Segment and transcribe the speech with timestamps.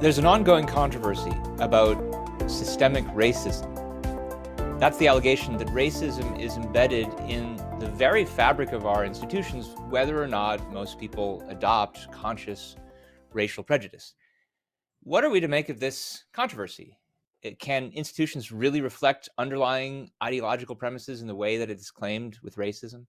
[0.00, 1.98] There's an ongoing controversy about
[2.46, 3.68] systemic racism.
[4.80, 10.22] That's the allegation that racism is embedded in the very fabric of our institutions, whether
[10.22, 12.76] or not most people adopt conscious
[13.34, 14.14] racial prejudice.
[15.02, 16.96] What are we to make of this controversy?
[17.58, 22.56] Can institutions really reflect underlying ideological premises in the way that it is claimed with
[22.56, 23.04] racism?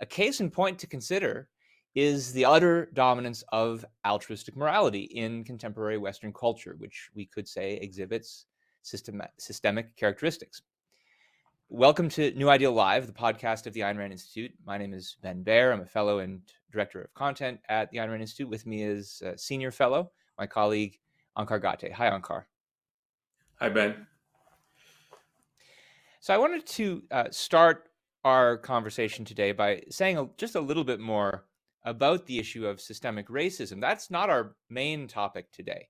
[0.00, 1.48] A case in point to consider
[1.94, 7.74] is the utter dominance of altruistic morality in contemporary Western culture, which we could say
[7.76, 8.46] exhibits
[8.82, 10.62] system, systemic characteristics.
[11.70, 14.52] Welcome to New Ideal Live, the podcast of the Ayn Rand Institute.
[14.64, 15.72] My name is Ben Bayer.
[15.72, 16.40] I'm a fellow and
[16.72, 18.48] director of content at the Ayn Rand Institute.
[18.48, 20.98] With me is a senior fellow, my colleague
[21.36, 21.92] Onkar Ghate.
[21.92, 22.44] Hi, Onkar.
[23.60, 24.06] Hi, Ben.
[26.20, 27.88] So I wanted to uh, start
[28.24, 31.44] our conversation today by saying a, just a little bit more
[31.88, 33.80] about the issue of systemic racism.
[33.80, 35.88] That's not our main topic today,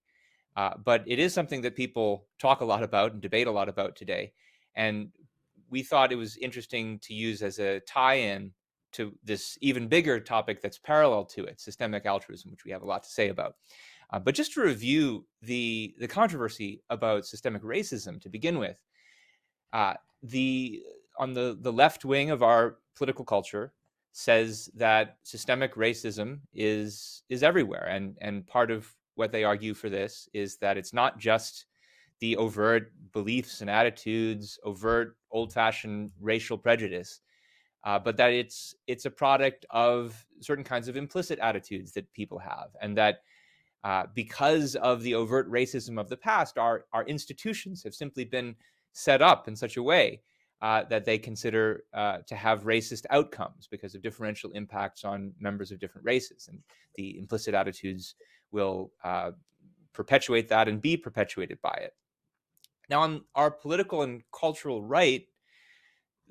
[0.56, 3.68] uh, but it is something that people talk a lot about and debate a lot
[3.68, 4.32] about today.
[4.77, 5.10] And
[5.70, 8.52] we thought it was interesting to use as a tie in
[8.92, 12.86] to this even bigger topic that's parallel to it systemic altruism, which we have a
[12.86, 13.55] lot to say about.
[14.10, 18.78] Uh, but just to review the, the controversy about systemic racism to begin with,
[19.72, 20.83] uh, the
[21.18, 23.72] on the, the left wing of our political culture,
[24.19, 29.88] says that systemic racism is is everywhere and and part of what they argue for
[29.88, 31.66] this is that it's not just
[32.19, 37.20] the overt beliefs and attitudes overt old-fashioned racial prejudice
[37.84, 42.41] uh, but that it's it's a product of certain kinds of implicit attitudes that people
[42.41, 43.19] have and that
[43.84, 48.56] uh, because of the overt racism of the past our our institutions have simply been
[48.94, 50.20] set up in such a way
[50.61, 55.70] uh, that they consider uh, to have racist outcomes because of differential impacts on members
[55.70, 56.48] of different races.
[56.48, 56.59] And
[56.97, 58.17] the implicit attitudes
[58.51, 59.33] will uh,
[59.92, 61.95] perpetuate that and be perpetuated by it.
[62.91, 65.27] Now, on our political and cultural right,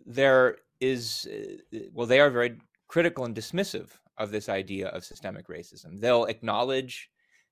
[0.05, 5.47] there is, uh, well, they are very critical and dismissive of this idea of systemic
[5.47, 5.99] racism.
[5.99, 7.09] They'll acknowledge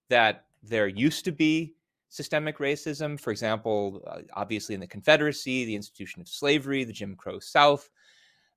[0.09, 1.75] that there used to be
[2.16, 3.20] systemic racism.
[3.20, 7.90] For example, uh, obviously in the Confederacy, the institution of slavery, the Jim Crow South.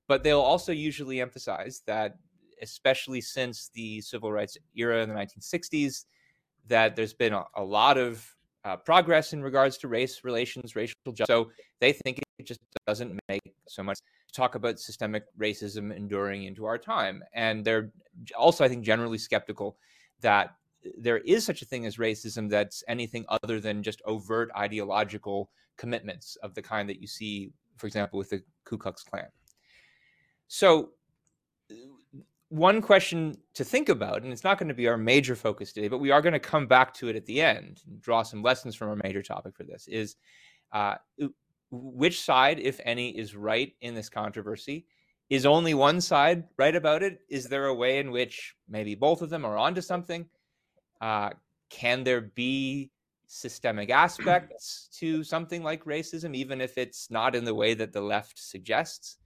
[0.07, 2.19] But they'll also usually emphasize that,
[2.63, 6.05] especially since the civil rights era in the 1960s,
[6.69, 8.25] that there's been a, a lot of
[8.65, 11.27] uh, progress in regards to race relations, racial justice.
[11.27, 13.99] So they think it just doesn't make so much
[14.33, 17.25] talk about systemic racism enduring into our time.
[17.35, 17.91] And they're
[18.37, 19.77] also, I think, generally skeptical
[20.21, 20.55] that
[20.97, 26.37] there is such a thing as racism that's anything other than just overt ideological commitments
[26.43, 29.29] of the kind that you see, for example, with the Ku Klux Klan.
[30.49, 30.91] So,
[32.49, 35.89] one question to think about, and it's not going to be our major focus today,
[35.89, 38.43] but we are going to come back to it at the end and draw some
[38.43, 40.17] lessons from our major topic for this is
[40.73, 40.95] uh,
[41.71, 44.87] which side, if any, is right in this controversy?
[45.29, 47.21] Is only one side right about it?
[47.29, 50.27] Is there a way in which maybe both of them are onto something?
[51.01, 51.31] Uh,
[51.71, 52.91] can there be
[53.27, 58.01] systemic aspects to something like racism, even if it's not in the way that the
[58.01, 59.19] left suggests?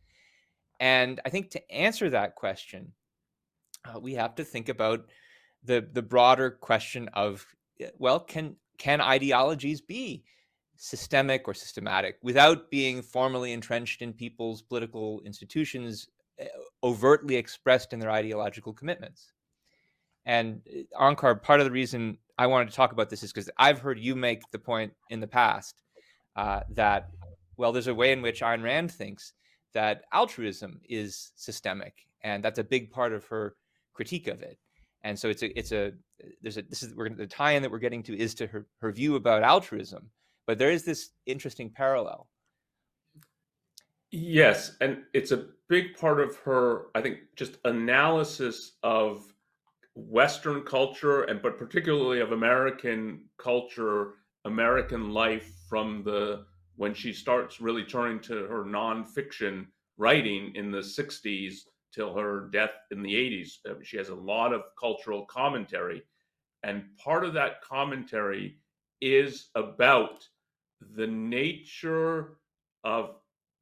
[0.81, 2.93] And I think to answer that question,
[3.85, 5.07] uh, we have to think about
[5.65, 7.47] the the broader question of
[7.81, 10.25] eh, well, can can ideologies be
[10.77, 16.09] systemic or systematic without being formally entrenched in people's political institutions,
[16.39, 16.49] eh,
[16.83, 19.33] overtly expressed in their ideological commitments?
[20.25, 23.51] And uh, Onkar, part of the reason I wanted to talk about this is because
[23.59, 25.83] I've heard you make the point in the past
[26.37, 27.09] uh, that,
[27.57, 29.33] well, there's a way in which Ayn Rand thinks
[29.75, 33.55] that altruism is systemic, and that's a big part of her
[33.95, 34.59] critique of it.
[35.05, 35.93] And so it's a it's a
[36.43, 38.93] there's a this is we're the tie-in that we're getting to is to her her
[38.93, 40.11] view about altruism,
[40.47, 42.29] but there is this interesting parallel.
[44.13, 49.25] Yes, and it's a big part of her, I think, just analysis of
[49.95, 54.15] Western culture and but particularly of American culture,
[54.45, 56.45] American life from the
[56.77, 59.67] when she starts really turning to her nonfiction
[59.99, 61.59] writing in the 60s
[61.95, 63.51] till her death in the 80s.
[63.69, 66.03] Uh, she has a lot of cultural commentary.
[66.63, 68.59] And part of that commentary
[69.01, 70.25] is about
[70.95, 72.39] the nature
[72.85, 73.17] of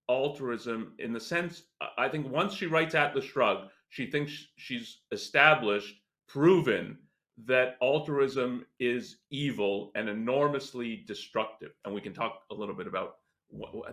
[0.08, 1.62] altruism in the sense,
[1.99, 6.00] I think once she writes Atlas Shrugged, she thinks she's established
[6.32, 6.98] proven
[7.46, 11.72] that altruism is evil and enormously destructive.
[11.84, 13.16] And we can talk a little bit about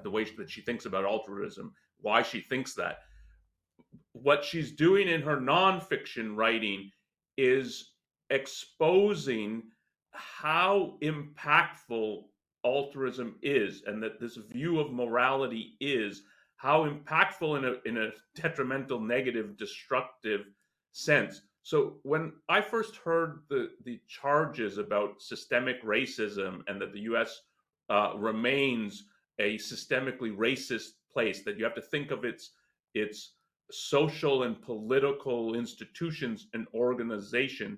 [0.03, 2.99] the way that she thinks about altruism, why she thinks that.
[4.11, 6.91] What she's doing in her nonfiction writing
[7.37, 7.93] is
[8.29, 9.63] exposing
[10.11, 12.23] how impactful
[12.65, 16.23] altruism is and that this view of morality is
[16.57, 20.47] how impactful in a in a detrimental negative destructive
[20.91, 27.01] sense so when i first heard the the charges about systemic racism and that the
[27.01, 27.41] us
[27.89, 29.03] uh, remains
[29.39, 32.51] a systemically racist place that you have to think of its
[32.93, 33.33] its
[33.69, 37.77] social and political institutions and organization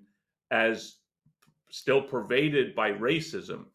[0.52, 0.98] as
[1.72, 3.66] still pervaded by racism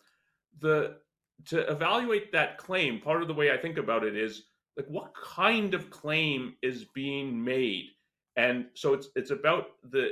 [0.61, 0.97] the
[1.45, 4.45] to evaluate that claim part of the way i think about it is
[4.77, 7.87] like what kind of claim is being made
[8.37, 10.11] and so it's it's about the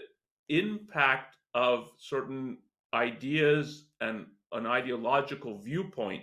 [0.49, 2.59] impact of certain
[2.95, 6.23] ideas and an ideological viewpoint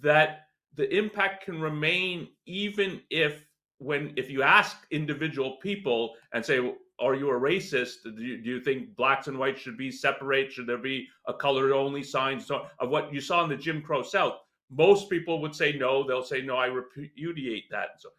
[0.00, 3.44] that the impact can remain even if
[3.78, 8.02] when if you ask individual people and say are you a racist?
[8.02, 10.50] Do you, do you think blacks and whites should be separate?
[10.50, 12.40] Should there be a color only sign?
[12.40, 14.40] So of what you saw in the jim crow south
[14.70, 16.06] most people would say no.
[16.06, 18.00] They'll say no i repudiate that.
[18.00, 18.10] So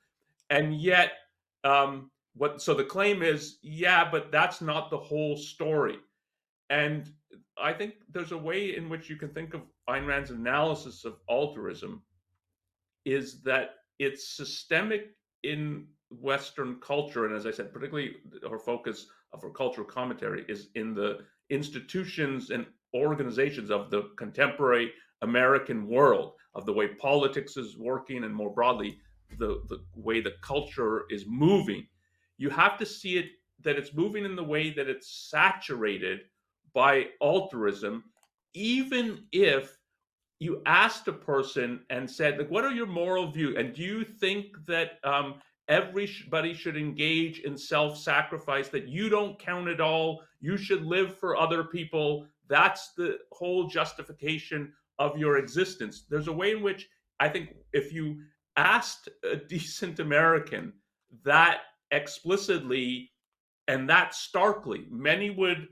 [0.50, 1.12] and yet
[1.63, 5.98] um what so the claim is yeah but that's not the whole story
[6.70, 7.12] and
[7.58, 11.18] i think there's a way in which you can think of Ayn Rand's analysis of
[11.30, 12.04] altruism
[13.06, 18.16] is that it's systemic in Western culture, and as I said, particularly
[18.50, 22.66] her focus of her cultural commentary is in the institutions and
[22.96, 24.92] organizations of the contemporary
[25.22, 29.00] American world, of the way politics is working, and more broadly,
[29.38, 31.86] the, the way the culture is moving.
[32.40, 33.28] You have to see it
[33.62, 36.22] that it's moving in the way that it's saturated
[36.74, 38.06] by altruism,
[38.56, 39.78] even if
[40.40, 43.56] you asked a person and said, like, what are your moral views?
[43.58, 45.36] And do you think that um,
[45.70, 51.38] everybody should engage in self-sacrifice, that you don't count at all, you should live for
[51.38, 52.26] other people.
[52.48, 56.06] That's the whole justification of your existence.
[56.10, 56.90] There's a way in which
[57.20, 58.18] I think if you
[58.58, 60.74] asked a decent American
[61.24, 63.12] that explicitly
[63.68, 65.68] and that starkly, many would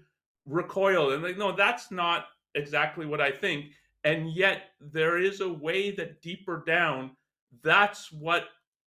[0.45, 3.65] recoil and like, no, that's not exactly what I think
[4.07, 7.11] and yet there is a way that deeper down,
[7.61, 8.45] that's what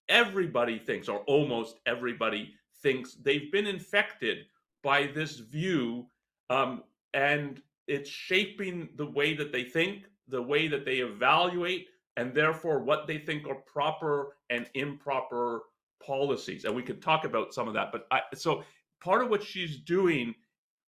[0.08, 3.16] everybody thinks, or almost everybody thinks.
[3.16, 4.46] They've been infected
[4.82, 6.06] by this view,
[6.48, 12.34] um, and it's shaping the way that they think, the way that they evaluate, and
[12.34, 15.64] therefore what they think are proper and improper
[16.04, 16.64] policies.
[16.64, 17.92] And we could talk about some of that.
[17.92, 18.62] But I, so
[19.00, 20.34] part of what she's doing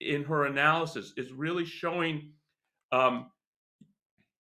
[0.00, 2.30] in her analysis is really showing
[2.90, 3.30] um,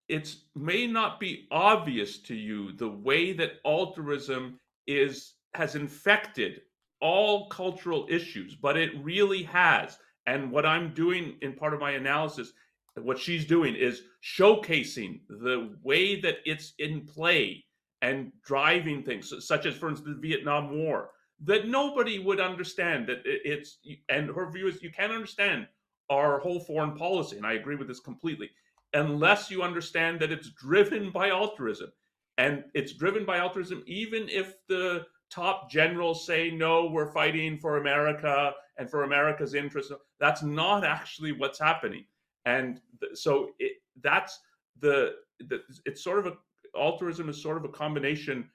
[0.08, 6.60] it may not be obvious to you the way that altruism is has infected
[7.00, 11.92] all cultural issues but it really has and what i'm doing in part of my
[11.92, 12.52] analysis
[12.96, 17.64] what she's doing is showcasing the way that it's in play
[18.02, 21.10] and driving things such as for instance the vietnam war
[21.44, 23.78] that nobody would understand that it's
[24.08, 25.66] and her view is you can't understand
[26.10, 28.50] our whole foreign policy and i agree with this completely
[28.94, 31.92] unless you understand that it's driven by altruism.
[32.38, 37.78] And it's driven by altruism, even if the top generals say, no, we're fighting for
[37.78, 39.92] America and for America's interests.
[40.18, 42.04] That's not actually what's happening.
[42.44, 42.80] And
[43.14, 44.40] so it, that's
[44.80, 46.32] the, the, it's sort of a,
[46.76, 48.48] altruism is sort of a combination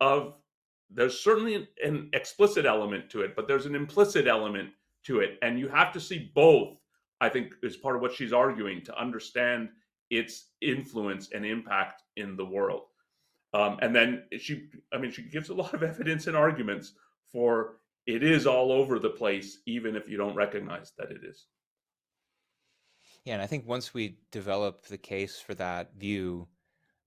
[0.00, 0.36] of,
[0.90, 4.70] there's certainly an, an explicit element to it, but there's an implicit element
[5.04, 5.38] to it.
[5.42, 6.76] And you have to see both,
[7.20, 9.68] I think, is part of what she's arguing to understand
[10.10, 12.82] its influence and impact in the world.
[13.52, 16.92] Um, and then she, I mean, she gives a lot of evidence and arguments
[17.32, 21.46] for it is all over the place, even if you don't recognize that it is.
[23.24, 26.48] Yeah, and I think once we develop the case for that view,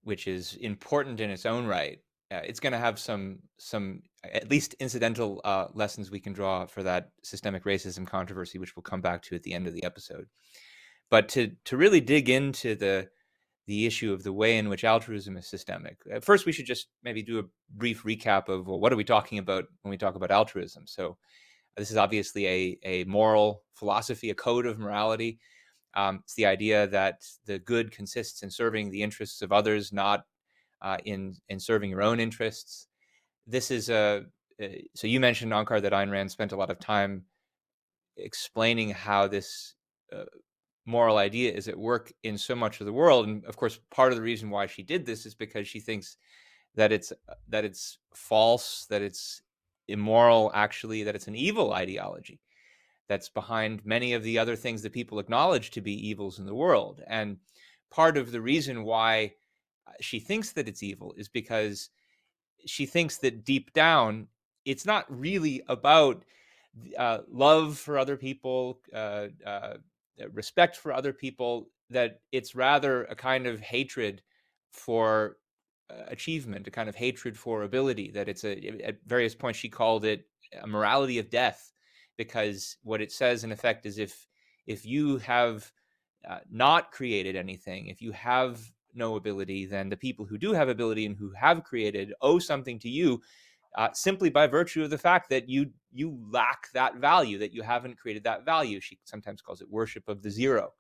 [0.04, 2.00] which is important in its own right,
[2.32, 6.66] uh, it's going to have some some at least incidental uh, lessons we can draw
[6.66, 9.84] for that systemic racism controversy, which we'll come back to at the end of the
[9.84, 10.26] episode.
[11.12, 13.10] But to to really dig into the
[13.68, 15.98] the issue of the way in which altruism is systemic.
[16.14, 19.04] Uh, first, we should just maybe do a brief recap of well, what are we
[19.04, 20.86] talking about when we talk about altruism.
[20.88, 21.18] So,
[21.78, 25.40] this is obviously a a moral philosophy, a code of morality.
[25.96, 30.26] Um, it's the idea that the good consists in serving the interests of others, not
[30.82, 32.88] uh, in in serving your own interests.
[33.48, 34.26] This is a
[34.62, 37.24] uh, so you mentioned Onkar that Ayn Rand spent a lot of time
[38.18, 39.76] explaining how this
[40.12, 40.26] uh,
[40.86, 44.12] moral idea is at work in so much of the world and of course part
[44.12, 46.18] of the reason why she did this is because she thinks
[46.76, 49.42] that it's uh, that it's false that it's
[49.88, 52.40] immoral actually that it's an evil ideology
[53.08, 56.56] that's behind many of the other things that people acknowledge to be evils in the
[56.56, 57.02] world.
[57.08, 57.38] And
[57.92, 59.34] part of the reason why
[59.88, 61.90] uh, she thinks that it's evil is because
[62.66, 64.28] she thinks that deep down
[64.66, 66.24] it's not really about
[66.98, 69.76] uh, love for other people, uh, uh,
[70.32, 71.70] respect for other people.
[71.90, 74.22] That it's rather a kind of hatred
[74.72, 75.38] for
[75.90, 78.12] uh, achievement, a kind of hatred for ability.
[78.12, 80.26] That it's a at various points she called it
[80.62, 81.73] a morality of death,
[82.18, 84.28] because what it says in effect is if
[84.66, 85.72] if you have
[86.30, 88.62] uh, not created anything, if you have
[88.94, 92.80] no ability, then the people who do have ability and who have created owe something
[92.80, 93.22] to you
[93.76, 97.62] uh, simply by virtue of the fact that you you lack that value, that you
[97.62, 98.80] haven't created that value.
[98.80, 100.74] She sometimes calls it worship of the zero,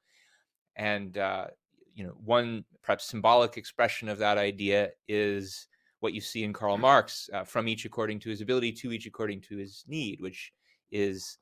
[0.75, 1.47] and uh,
[1.95, 5.67] you know one perhaps symbolic expression of that idea is
[6.01, 9.05] what you see in Karl Marx, uh, from each according to his ability to each
[9.05, 10.51] according to his need, which
[10.93, 11.37] is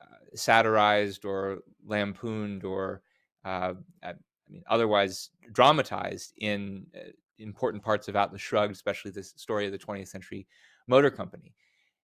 [0.00, 3.02] uh, satirized or lampooned or
[3.44, 4.14] uh, I
[4.48, 9.78] mean, otherwise dramatized in uh, important parts of Atlas Shrugged, especially the story of the
[9.78, 10.46] 20th century
[10.86, 11.54] motor company.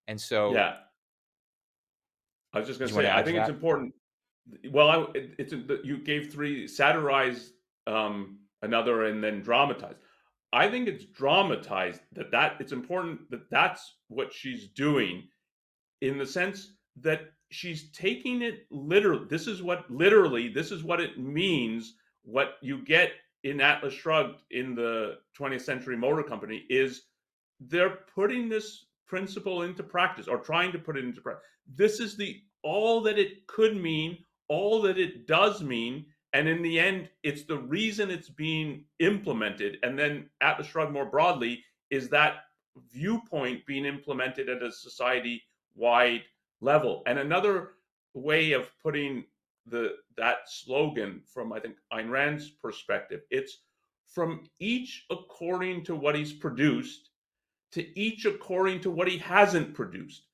[0.09, 0.77] And so, yeah,
[2.53, 3.95] I was just going to say, I think it's important.
[4.71, 5.53] Well, I, it, it's
[5.85, 7.53] you gave three satirized,
[7.87, 9.99] um, another, and then dramatized.
[10.53, 15.29] I think it's dramatized that that it's important that that's what she's doing,
[16.01, 19.27] in the sense that she's taking it literally.
[19.29, 21.95] This is what literally this is what it means.
[22.23, 23.13] What you get
[23.45, 27.03] in Atlas Shrugged in the 20th Century Motor Company is
[27.59, 31.45] they're putting this principle into practice or trying to put it into practice.
[31.75, 34.19] This is the all that it could mean,
[34.49, 39.79] all that it does mean, and in the end, it's the reason it's being implemented.
[39.83, 42.45] And then Atlas Shrugged more broadly is that
[42.93, 45.43] viewpoint being implemented at a society
[45.75, 46.23] wide
[46.61, 47.03] level.
[47.07, 47.71] And another
[48.15, 49.25] way of putting
[49.67, 53.59] the that slogan from I think Ayn Rand's perspective, it's
[54.07, 57.11] from each according to what he's produced
[57.73, 60.27] to each according to what he hasn't produced.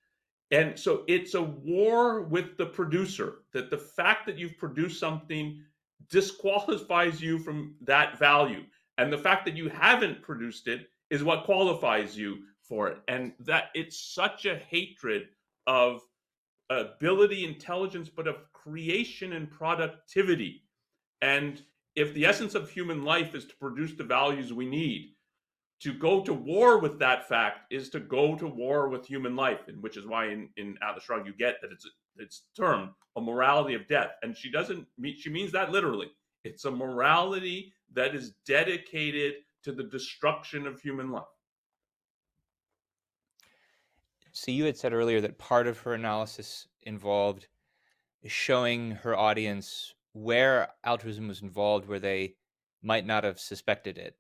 [0.51, 5.61] And so it's a war with the producer that the fact that you've produced something
[6.09, 8.63] disqualifies you from that value.
[8.99, 12.99] And the fact that you haven't produced it is what qualifies you for it.
[13.09, 15.29] And that it's such a hatred
[15.67, 16.01] of
[16.71, 20.63] ability, intelligence, but of creation and productivity.
[21.23, 21.63] And
[21.95, 25.13] if the essence of human life is to produce the values we need,
[25.81, 29.69] to go to war with that fact is to go to war with human life,
[29.69, 31.87] and which is why in, in Atlas Shrugged you get that it's
[32.19, 34.13] it's termed a morality of death.
[34.23, 36.11] And she doesn't mean she means that literally.
[36.45, 41.25] It's a morality that is dedicated to the destruction of human life.
[44.37, 47.49] So you had said earlier that part of her analysis involved
[48.27, 52.35] showing her audience where altruism was involved where they
[52.83, 54.15] might not have suspected it.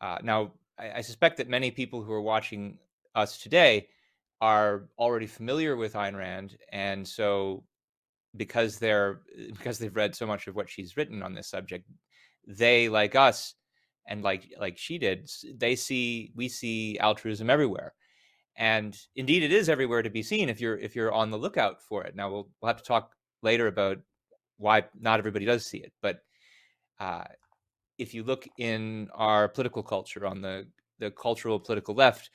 [0.00, 2.78] Uh, now, I, I suspect that many people who are watching
[3.14, 3.88] us today
[4.40, 7.64] are already familiar with Ayn Rand, and so
[8.34, 9.20] because they're
[9.52, 11.86] because they've read so much of what she's written on this subject,
[12.46, 13.56] they like us
[14.08, 17.92] and like like she did, they see we see altruism everywhere,
[18.56, 21.82] and indeed it is everywhere to be seen if you're if you're on the lookout
[21.82, 22.14] for it.
[22.14, 23.98] Now we'll we'll have to talk later about
[24.58, 26.20] why not everybody does see it, but
[27.00, 27.24] uh,
[27.98, 30.66] if you look in our political culture on the
[30.98, 32.30] the cultural political left,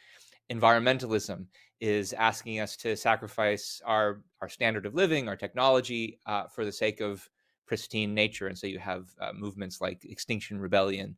[0.51, 1.45] environmentalism
[1.79, 6.71] is asking us to sacrifice our our standard of living, our technology, uh, for the
[6.71, 7.27] sake of
[7.65, 8.47] pristine nature.
[8.47, 11.15] And so you have uh, movements like Extinction Rebellion.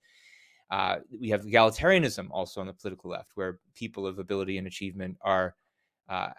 [0.71, 5.17] Uh, we have egalitarianism also on the political left, where people of ability and achievement
[5.21, 5.53] are
[6.09, 6.29] uh,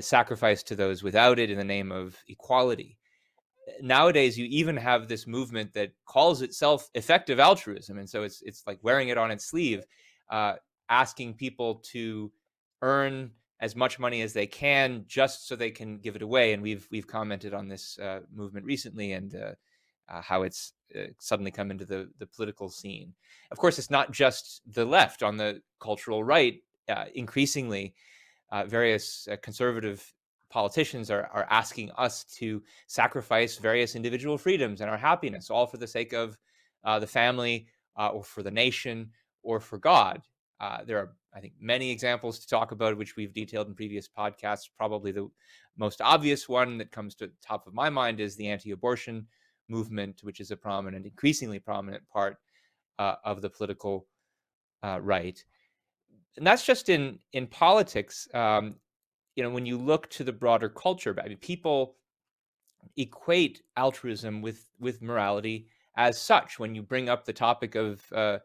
[0.00, 2.98] sacrificed to those without it in the name of equality.
[3.80, 8.62] Nowadays you even have this movement that calls itself effective altruism and so it's it's
[8.66, 9.84] like wearing it on its sleeve
[10.30, 10.54] uh,
[10.88, 12.32] asking people to
[12.80, 13.30] earn
[13.60, 16.88] as much money as they can just so they can give it away and we've
[16.90, 19.34] we've commented on this uh, movement recently and
[20.08, 23.12] uh, uh how it's uh, suddenly come into the the political scene
[23.50, 27.94] of course it's not just the left on the cultural right uh, increasingly
[28.66, 30.14] various conservative
[30.50, 35.76] politicians are, are asking us to sacrifice various individual freedoms and our happiness, all for
[35.76, 36.38] the sake of
[36.84, 39.10] uh, the family uh, or for the nation
[39.42, 40.22] or for God.
[40.60, 44.08] Uh, there are, I think, many examples to talk about, which we've detailed in previous
[44.08, 44.68] podcasts.
[44.76, 45.28] Probably the
[45.76, 49.26] most obvious one that comes to the top of my mind is the anti abortion
[49.68, 52.36] movement, which is a prominent, increasingly prominent part
[52.98, 54.06] uh, of the political
[54.82, 55.42] uh, right.
[56.36, 58.28] And that's just in in politics.
[58.34, 58.76] Um,
[59.34, 61.94] you know when you look to the broader culture i mean people
[62.96, 66.58] equate altruism with with morality as such.
[66.58, 68.38] When you bring up the topic of uh,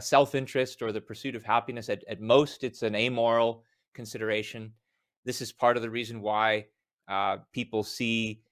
[0.00, 3.64] self-interest or the pursuit of happiness, at, at most it's an amoral
[3.94, 4.72] consideration.
[5.24, 6.66] This is part of the reason why
[7.08, 8.42] uh, people see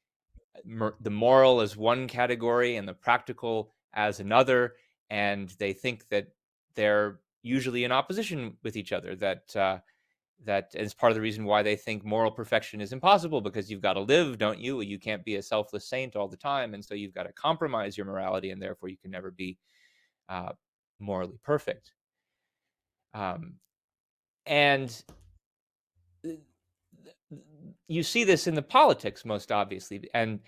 [1.01, 4.75] the moral as one category and the practical as another,
[5.11, 6.29] and they think that
[6.75, 9.15] they're usually in opposition with each other.
[9.17, 9.79] That uh,
[10.45, 13.83] that is part of the reason why they think moral perfection is impossible because you've
[13.83, 14.81] got to live, don't you?
[14.81, 17.97] You can't be a selfless saint all the time, and so you've got to compromise
[17.97, 19.59] your morality, and therefore you can never be
[20.29, 20.53] uh,
[20.99, 21.93] morally perfect.
[23.15, 23.55] Um,
[24.47, 25.05] and
[27.89, 30.41] you see this in the politics most obviously, and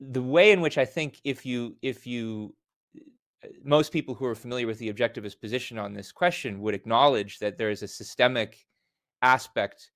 [0.00, 2.54] the way in which I think if you if you
[3.44, 7.38] uh, most people who are familiar with the objectivist position on this question would acknowledge
[7.38, 8.66] that there is a systemic
[9.22, 9.90] aspect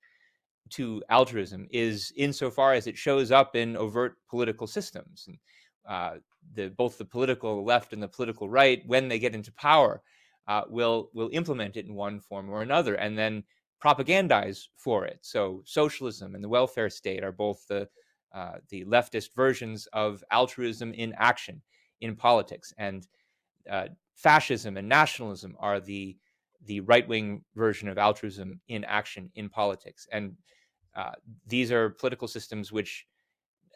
[0.71, 5.25] to altruism is insofar as it shows up in overt political systems.
[5.27, 5.37] And,
[5.87, 6.17] uh,
[6.53, 10.01] the, both the political left and the political right, when they get into power,
[10.47, 13.43] uh, will will implement it in one form or another, and then
[13.83, 15.19] propagandize for it.
[15.21, 17.87] So socialism and the welfare state are both the
[18.33, 21.61] uh, the leftist versions of altruism in action
[22.01, 23.07] in politics, and
[23.69, 26.17] uh, fascism and nationalism are the
[26.65, 30.07] the right wing version of altruism in action in politics.
[30.11, 30.35] And
[30.95, 31.11] uh,
[31.47, 33.05] these are political systems which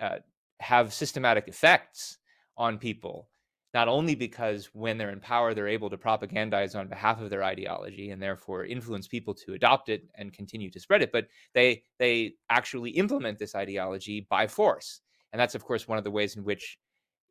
[0.01, 0.19] uh,
[0.59, 2.17] have systematic effects
[2.57, 3.29] on people,
[3.73, 7.43] not only because when they're in power, they're able to propagandize on behalf of their
[7.43, 11.83] ideology and therefore influence people to adopt it and continue to spread it, but they
[11.99, 15.01] they actually implement this ideology by force.
[15.31, 16.79] And that's of course one of the ways in which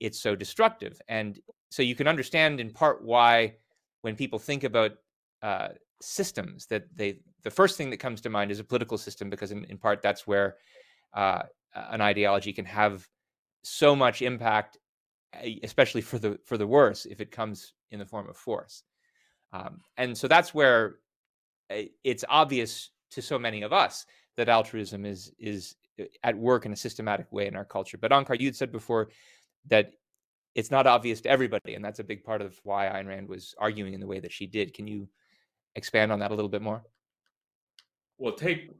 [0.00, 1.00] it's so destructive.
[1.08, 1.40] And
[1.70, 3.56] so you can understand in part why
[4.02, 4.92] when people think about
[5.42, 5.68] uh,
[6.00, 9.50] systems that they the first thing that comes to mind is a political system because
[9.50, 10.56] in, in part that's where
[11.14, 11.42] uh,
[11.74, 13.08] an ideology can have
[13.62, 14.78] so much impact
[15.62, 18.82] especially for the for the worse if it comes in the form of force
[19.52, 20.96] um, and so that's where
[21.70, 26.66] uh, it's obvious to so many of us that altruism is is uh, at work
[26.66, 29.08] in a systematic way in our culture but Onkar you'd said before
[29.66, 29.92] that
[30.54, 33.54] it's not obvious to everybody and that's a big part of why Ayn Rand was
[33.58, 35.08] arguing in the way that she did can you
[35.78, 36.84] expand on that a little bit more?
[38.18, 38.70] Well, take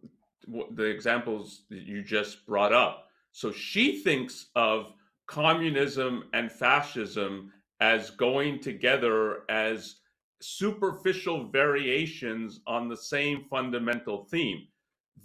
[0.47, 3.07] the examples that you just brought up.
[3.33, 4.93] So she thinks of
[5.29, 9.97] communism and fascism as going together as
[10.41, 14.67] superficial variations on the same fundamental theme.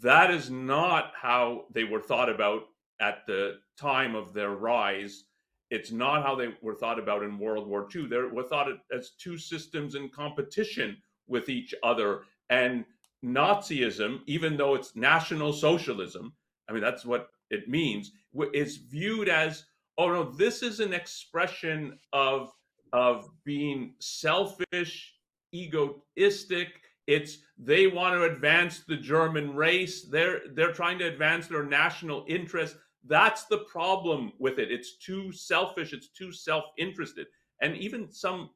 [0.02, 2.64] That is not how they were thought about
[3.00, 5.24] at the time of their rise.
[5.72, 8.08] It's not how they were thought about in World War II.
[8.08, 12.22] They were thought as two systems in competition with each other.
[12.50, 12.86] And
[13.24, 16.34] Nazism, even though it's National Socialism,
[16.70, 18.12] I mean, that's what it means,
[18.54, 19.66] is viewed as,
[19.98, 22.52] oh no, this is an expression of,
[22.92, 25.14] of being selfish,
[25.54, 26.70] egoistic.
[27.08, 30.04] It's they want to advance the German race.
[30.04, 32.78] They're they're trying to advance their national interest.
[33.06, 34.72] That's the problem with it.
[34.72, 35.92] It's too selfish.
[35.92, 37.28] It's too self-interested.
[37.62, 38.52] And even some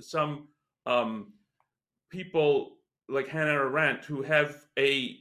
[0.00, 0.48] some
[0.86, 1.32] um,
[2.10, 2.76] people
[3.08, 5.16] like Hannah Arendt who have a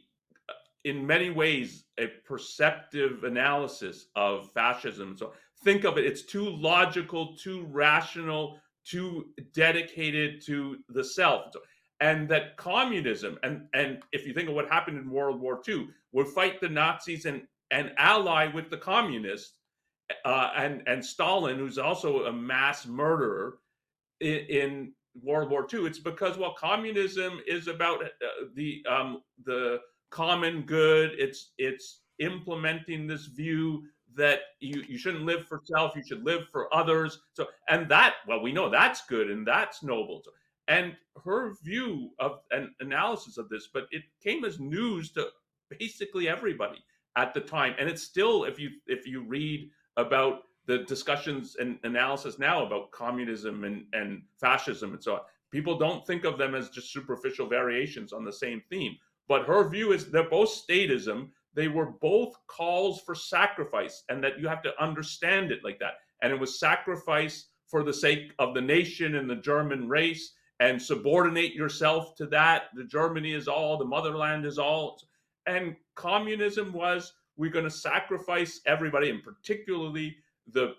[0.85, 5.17] in many ways a perceptive analysis of fascism.
[5.17, 11.53] So think of it, it's too logical, too rational, too dedicated to the self.
[12.01, 15.87] And that communism, and and if you think of what happened in World War II,
[16.11, 19.57] would fight the Nazis and and ally with the communists,
[20.25, 23.59] uh, and and Stalin, who's also a mass murderer
[24.19, 24.93] in, in
[25.23, 25.85] World War II.
[25.85, 28.07] It's because well, communism is about uh,
[28.55, 31.11] the um, the common good.
[31.17, 33.83] It's it's implementing this view
[34.15, 35.95] that you you shouldn't live for self.
[35.95, 37.19] You should live for others.
[37.33, 40.21] So and that well, we know that's good and that's noble.
[40.23, 40.31] So,
[40.67, 45.27] and her view of an analysis of this, but it came as news to
[45.77, 46.83] basically everybody
[47.15, 51.77] at the time, and it's still if you if you read about the discussions and
[51.83, 55.19] analysis now about communism and, and fascism and so on.
[55.51, 58.97] People don't think of them as just superficial variations on the same theme.
[59.27, 61.29] But her view is they're both statism.
[61.53, 65.93] They were both calls for sacrifice, and that you have to understand it like that.
[66.21, 70.81] And it was sacrifice for the sake of the nation and the German race, and
[70.81, 72.65] subordinate yourself to that.
[72.75, 75.01] The Germany is all, the motherland is all.
[75.45, 80.15] And communism was we're going to sacrifice everybody, and particularly
[80.51, 80.75] the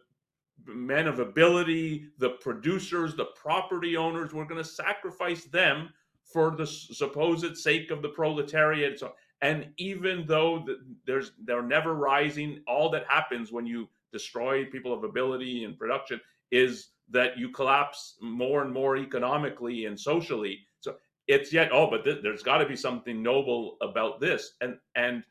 [0.64, 5.90] men of ability, the producers, the property owners, we're going to sacrifice them
[6.32, 8.98] for the supposed sake of the proletariat.
[8.98, 10.66] So, And even though
[11.06, 16.20] there's they're never rising, all that happens when you destroy people of ability and production
[16.50, 20.60] is that you collapse more and more economically and socially.
[20.80, 20.96] So
[21.28, 25.22] it's yet oh, but th- there's got to be something noble about this, and and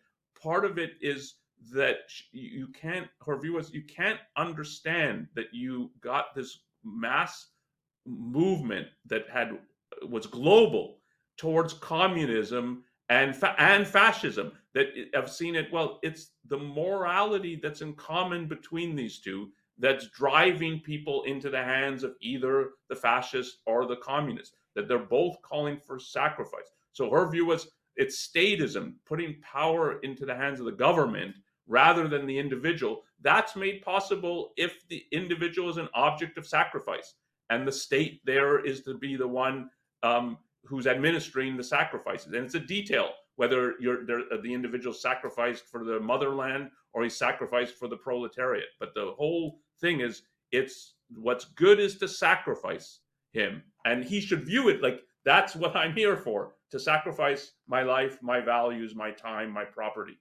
[0.41, 1.35] part of it is
[1.71, 1.99] that
[2.31, 7.47] you can't her view was you can't understand that you got this mass
[8.05, 9.57] movement that had
[10.07, 10.99] was global
[11.37, 17.81] towards communism and fa- and fascism that I've seen it well it's the morality that's
[17.81, 23.57] in common between these two that's driving people into the hands of either the fascists
[23.65, 26.71] or the communists that they're both calling for sacrifice.
[26.93, 31.35] So her view was it's statism putting power into the hands of the government
[31.67, 33.03] rather than the individual.
[33.21, 37.15] That's made possible if the individual is an object of sacrifice
[37.49, 39.69] and the state there is to be the one
[40.03, 42.33] um, who's administering the sacrifices.
[42.33, 47.09] And it's a detail whether you're uh, the individual sacrificed for the motherland or he
[47.09, 48.67] sacrificed for the proletariat.
[48.79, 53.01] But the whole thing is, it's what's good is to sacrifice
[53.33, 57.83] him, and he should view it like that's what I'm here for to sacrifice my
[57.83, 60.17] life, my values, my time, my property.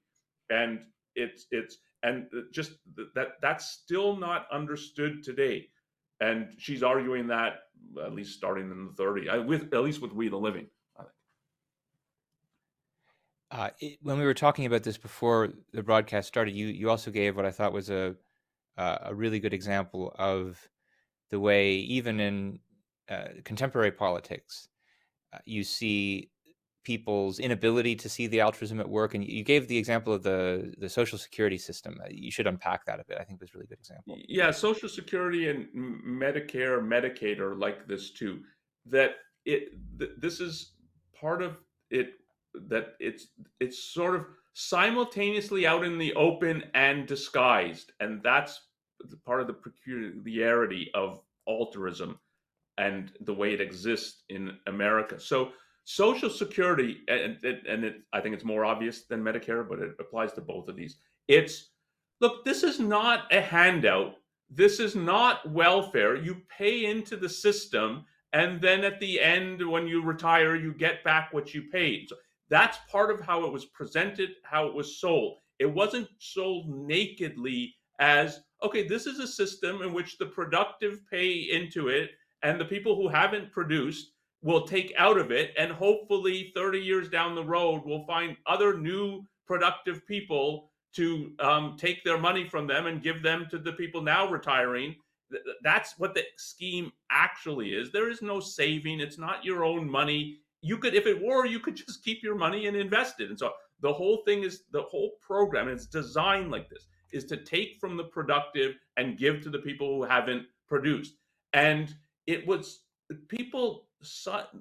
[0.50, 0.80] And
[1.14, 2.72] it's it's and just
[3.14, 5.68] that that's still not understood today
[6.20, 7.60] and she's arguing that
[8.02, 10.66] at least starting in the 30s, with at least with We the Living.
[10.98, 11.12] I think.
[13.50, 17.10] Uh, it, when we were talking about this before the broadcast started, you you also
[17.10, 18.16] gave what I thought was a
[18.76, 20.68] uh, a really good example of
[21.30, 22.58] the way even in
[23.08, 24.68] uh, contemporary politics,
[25.32, 26.30] uh, you see
[26.84, 29.14] people's inability to see the altruism at work.
[29.14, 32.00] And you gave the example of the the social security system.
[32.02, 33.18] Uh, you should unpack that a bit.
[33.20, 34.16] I think it was a really good example.
[34.28, 38.40] Yeah, social security and Medicare, Medicaid are like this too.
[38.86, 40.72] That it th- this is
[41.18, 41.58] part of
[41.90, 42.12] it
[42.68, 43.28] that it's
[43.60, 48.60] it's sort of simultaneously out in the open and disguised, and that's
[49.24, 52.18] part of the peculiarity of altruism
[52.78, 55.20] and the way it exists in America.
[55.20, 55.52] So
[55.84, 60.32] Social Security, and, and it, I think it's more obvious than Medicare, but it applies
[60.32, 60.96] to both of these.
[61.28, 61.70] It's
[62.20, 64.14] look, this is not a handout.
[64.50, 66.16] This is not welfare.
[66.16, 71.04] You pay into the system, and then at the end, when you retire, you get
[71.04, 72.08] back what you paid.
[72.08, 72.16] So
[72.48, 75.38] that's part of how it was presented, how it was sold.
[75.58, 81.32] It wasn't sold nakedly as okay, this is a system in which the productive pay
[81.32, 84.12] into it, and the people who haven't produced
[84.44, 85.52] will take out of it.
[85.58, 91.76] And hopefully, 30 years down the road, we'll find other new productive people to um,
[91.78, 94.94] take their money from them and give them to the people now retiring.
[95.64, 97.90] That's what the scheme actually is.
[97.90, 100.38] There is no saving, it's not your own money.
[100.60, 103.30] You could, if it were, you could just keep your money and invest it.
[103.30, 107.36] And so the whole thing is the whole program is designed like this is to
[107.36, 111.14] take from the productive and give to the people who haven't produced.
[111.52, 111.94] And
[112.26, 112.80] it was
[113.28, 113.86] people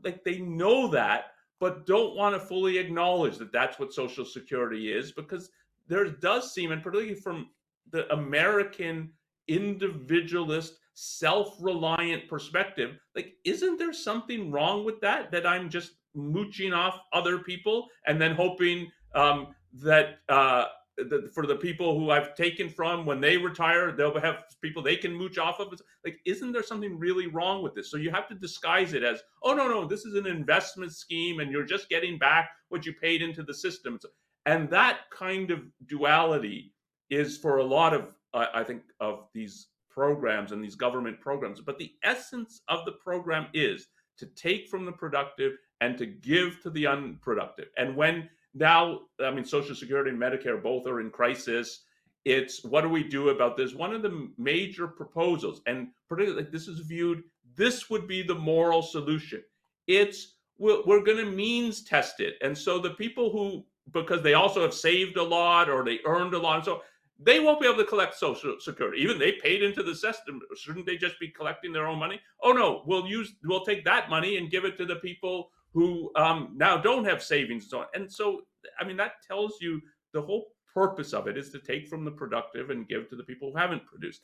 [0.04, 1.26] like they know that
[1.60, 5.50] but don't want to fully acknowledge that that's what social security is because
[5.88, 7.50] there does seem and particularly from
[7.92, 9.10] the american
[9.48, 17.00] individualist self-reliant perspective like isn't there something wrong with that that i'm just mooching off
[17.12, 20.66] other people and then hoping um, that uh,
[20.98, 24.96] the, for the people who I've taken from when they retire, they'll have people they
[24.96, 25.74] can mooch off of.
[26.06, 27.90] like, isn't there something really wrong with this?
[27.90, 31.40] So you have to disguise it as, oh no, no, this is an investment scheme,
[31.40, 34.00] and you're just getting back what you paid into the system.
[34.46, 36.74] And that kind of duality
[37.10, 41.62] is for a lot of, uh, I think, of these programs and these government programs.
[41.62, 46.62] But the essence of the program is to take from the productive and to give
[46.64, 47.68] to the unproductive.
[47.78, 51.84] And when now, I mean, Social Security and Medicare both are in crisis.
[52.26, 53.74] It's what do we do about this?
[53.74, 57.24] One of the major proposals, and particularly this is viewed,
[57.56, 59.44] this would be the moral solution.
[59.88, 64.34] It's we're, we're going to means test it, and so the people who because they
[64.34, 66.82] also have saved a lot or they earned a lot, and so
[67.20, 70.86] they won't be able to collect social security even they paid into the system shouldn't
[70.86, 74.38] they just be collecting their own money oh no we'll use we'll take that money
[74.38, 77.86] and give it to the people who um, now don't have savings and so on.
[77.94, 78.42] And so,
[78.80, 79.82] I mean, that tells you
[80.14, 83.24] the whole purpose of it is to take from the productive and give to the
[83.24, 84.22] people who haven't produced.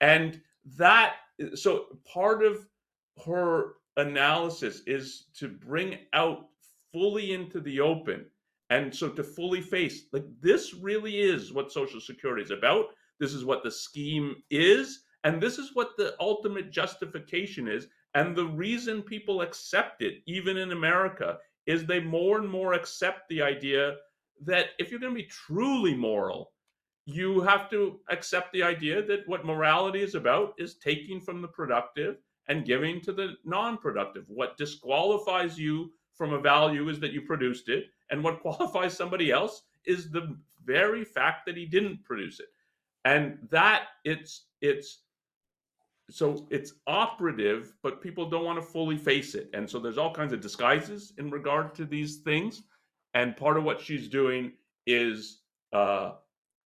[0.00, 0.40] And
[0.76, 1.14] that,
[1.54, 2.66] so part of
[3.26, 6.46] her analysis is to bring out
[6.92, 8.26] fully into the open.
[8.70, 12.86] And so to fully face, like, this really is what Social Security is about.
[13.18, 15.00] This is what the scheme is.
[15.24, 17.88] And this is what the ultimate justification is.
[18.14, 23.28] And the reason people accept it, even in America, is they more and more accept
[23.28, 23.96] the idea
[24.42, 26.52] that if you're going to be truly moral,
[27.06, 31.48] you have to accept the idea that what morality is about is taking from the
[31.48, 32.16] productive
[32.48, 34.24] and giving to the non productive.
[34.28, 39.30] What disqualifies you from a value is that you produced it, and what qualifies somebody
[39.30, 42.48] else is the very fact that he didn't produce it.
[43.04, 45.02] And that it's it's
[46.10, 49.50] so it's operative, but people don't want to fully face it.
[49.54, 52.62] And so there's all kinds of disguises in regard to these things.
[53.14, 54.52] And part of what she's doing
[54.86, 55.40] is
[55.72, 56.12] uh,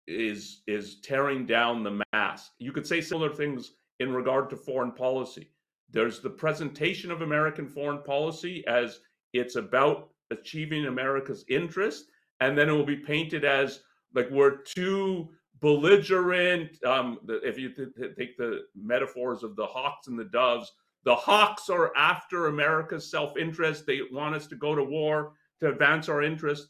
[0.06, 2.52] is is tearing down the mask.
[2.58, 5.50] You could say similar things in regard to foreign policy.
[5.90, 9.00] There's the presentation of American foreign policy as
[9.32, 12.06] it's about achieving America's interest,
[12.40, 13.80] and then it will be painted as
[14.14, 16.82] like we're too belligerent.
[16.84, 20.72] Um, if you th- th- take the metaphors of the hawks and the doves,
[21.04, 23.86] the hawks are after America's self interest.
[23.86, 26.68] They want us to go to war to advance our interest.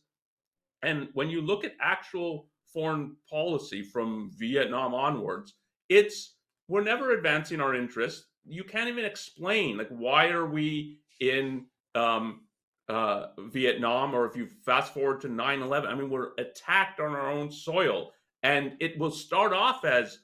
[0.83, 5.55] And when you look at actual foreign policy from Vietnam onwards,
[5.89, 6.35] it's
[6.69, 8.27] we're never advancing our interest.
[8.47, 12.43] You can't even explain like why are we in um,
[12.89, 15.87] uh, Vietnam or if you fast forward to 9/11.
[15.87, 20.19] I mean, we're attacked on our own soil, and it will start off as,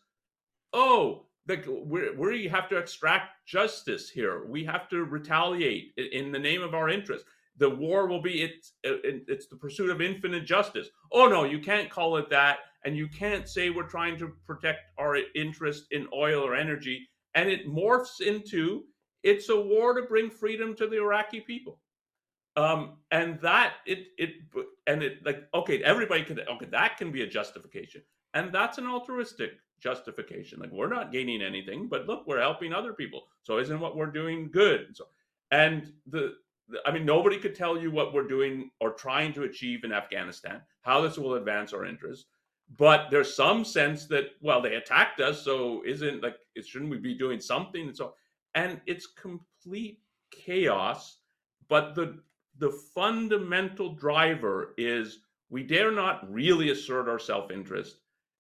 [0.72, 4.46] oh, the, we have to extract justice here.
[4.46, 7.24] We have to retaliate in the name of our interest.
[7.56, 10.88] The war will be it's it's the pursuit of infinite justice.
[11.12, 14.80] Oh no you can't call it that and you can't say we're trying to protect
[14.98, 17.06] our interest in oil or energy.
[17.34, 18.84] And it morphs into
[19.22, 21.78] it's a war to bring freedom to the iraqi people
[22.56, 24.30] um, and that it it
[24.86, 28.02] and it like okay everybody can okay that can be a justification
[28.34, 32.92] and that's an altruistic justification like we're not gaining anything but look we're helping other
[32.92, 35.04] people so isn't what we're doing good so
[35.50, 36.34] and the
[36.84, 40.62] I mean, nobody could tell you what we're doing or trying to achieve in Afghanistan,
[40.82, 42.26] how this will advance our interests.
[42.78, 46.98] But there's some sense that, well, they attacked us, so isn't like, it shouldn't we
[46.98, 47.88] be doing something?
[47.88, 48.14] And so,
[48.54, 51.18] and it's complete chaos.
[51.68, 52.20] But the
[52.58, 57.96] the fundamental driver is we dare not really assert our self-interest.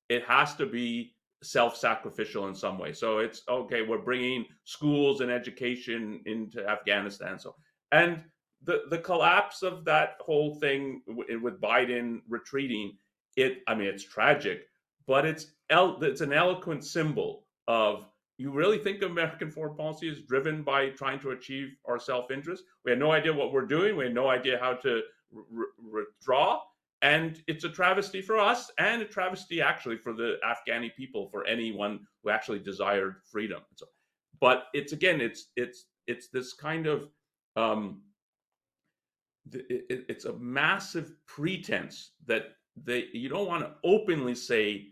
[0.08, 2.92] It has to be self-sacrificial in some way.
[2.92, 3.82] So it's okay.
[3.82, 7.38] We're bringing schools and education into Afghanistan.
[7.38, 7.54] So
[7.92, 8.22] and
[8.62, 12.96] the the collapse of that whole thing with Biden retreating,
[13.36, 14.66] it I mean it's tragic,
[15.06, 20.22] but it's el- it's an eloquent symbol of you really think American foreign policy is
[20.22, 22.64] driven by trying to achieve our self interest?
[22.84, 23.96] We had no idea what we're doing.
[23.96, 25.02] We had no idea how to
[25.78, 26.60] withdraw.
[27.02, 31.46] And it's a travesty for us and a travesty actually for the Afghani people, for
[31.46, 33.60] anyone who actually desired freedom.
[33.74, 33.86] So,
[34.40, 37.10] but it's again, it's it's it's this kind of
[37.56, 38.00] um,
[39.52, 44.88] it, it's a massive pretense that they you don't want to openly say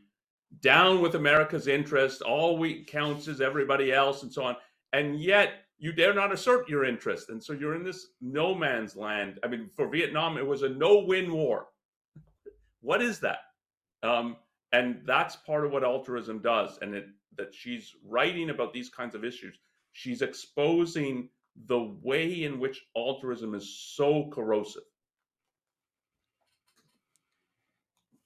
[0.61, 2.23] down with America's interest.
[2.23, 4.57] All we counts is everybody else, and so on.
[4.93, 8.95] And yet you dare not assert your interest, and so you're in this no man's
[8.97, 9.41] land.
[9.43, 11.67] I mean, for Vietnam, it was a no-win war.
[12.81, 13.39] what is that?
[14.03, 14.37] Um,
[14.73, 19.15] and that's part of what altruism does, and it, that she's writing about these kinds
[19.15, 19.59] of issues.
[19.93, 21.29] She's exposing
[21.67, 24.83] the way in which altruism is so corrosive.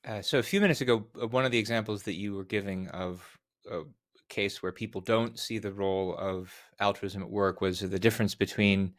[0.07, 2.89] Uh, so a few minutes ago, uh, one of the examples that you were giving
[2.89, 3.39] of
[3.71, 3.83] a
[4.29, 8.95] case where people don't see the role of altruism at work was the difference between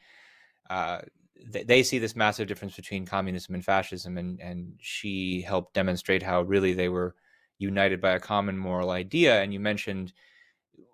[0.69, 0.99] uh,
[1.53, 6.41] they see this massive difference between communism and fascism, and and she helped demonstrate how
[6.41, 7.15] really they were
[7.59, 9.41] united by a common moral idea.
[9.41, 10.13] And you mentioned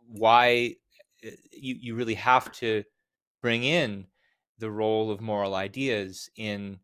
[0.06, 0.76] why
[1.26, 2.84] uh, you you really have to
[3.42, 4.06] bring in
[4.60, 6.78] the role of moral ideas in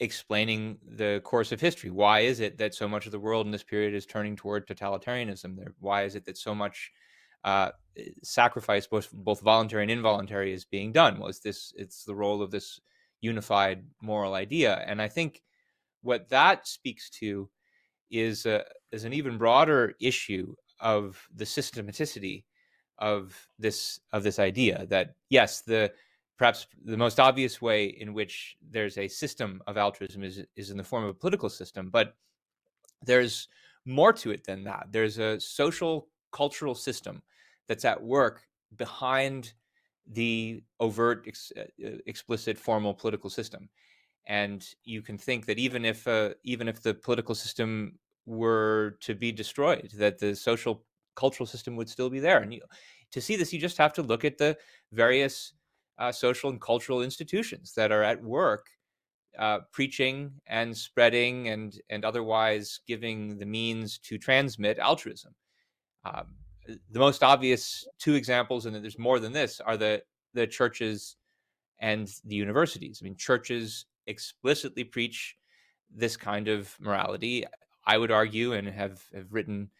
[0.00, 1.90] explaining the course of history.
[1.90, 4.66] Why is it that so much of the world in this period is turning toward
[4.66, 5.56] totalitarianism?
[5.78, 6.90] Why is it that so much
[7.44, 7.70] uh,
[8.22, 11.18] sacrifice, both both voluntary and involuntary, is being done?
[11.20, 12.80] Was this it's the role of this
[13.20, 14.84] unified moral idea?
[14.86, 15.42] And I think
[16.02, 17.48] what that speaks to
[18.10, 22.44] is a, is an even broader issue of the systematicity
[22.98, 25.90] of this of this idea that yes the
[26.36, 30.76] perhaps the most obvious way in which there's a system of altruism is is in
[30.76, 32.16] the form of a political system but
[33.04, 33.48] there's
[33.84, 37.22] more to it than that there's a social cultural system
[37.68, 38.42] that's at work
[38.76, 39.52] behind
[40.12, 41.62] the overt ex, uh,
[42.06, 43.68] explicit formal political system
[44.26, 49.14] and you can think that even if uh, even if the political system were to
[49.14, 52.38] be destroyed that the social cultural system would still be there.
[52.38, 52.60] And you,
[53.12, 54.56] to see this, you just have to look at the
[54.92, 55.52] various
[55.98, 58.66] uh, social and cultural institutions that are at work
[59.38, 65.34] uh, preaching and spreading and and otherwise giving the means to transmit altruism.
[66.04, 66.34] Um,
[66.90, 70.02] the most obvious two examples, and there's more than this, are the
[70.34, 71.16] the churches
[71.80, 73.00] and the universities.
[73.00, 75.36] I mean, churches explicitly preach
[75.94, 77.44] this kind of morality.
[77.86, 79.70] I would argue, and have, have written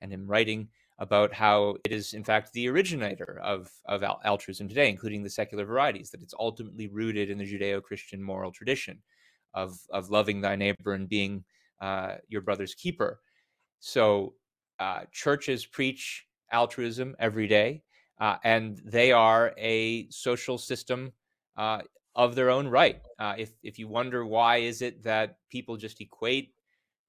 [0.00, 0.68] and am writing
[1.02, 5.64] about how it is, in fact, the originator of, of altruism today, including the secular
[5.64, 9.02] varieties, that it's ultimately rooted in the Judeo Christian moral tradition
[9.52, 11.42] of, of loving thy neighbor and being
[11.80, 13.20] uh, your brother's keeper.
[13.80, 14.34] So,
[14.78, 17.82] uh, churches preach altruism every day,
[18.20, 21.12] uh, and they are a social system
[21.56, 21.80] uh,
[22.14, 23.00] of their own right.
[23.18, 26.54] Uh, if if you wonder why is it that people just equate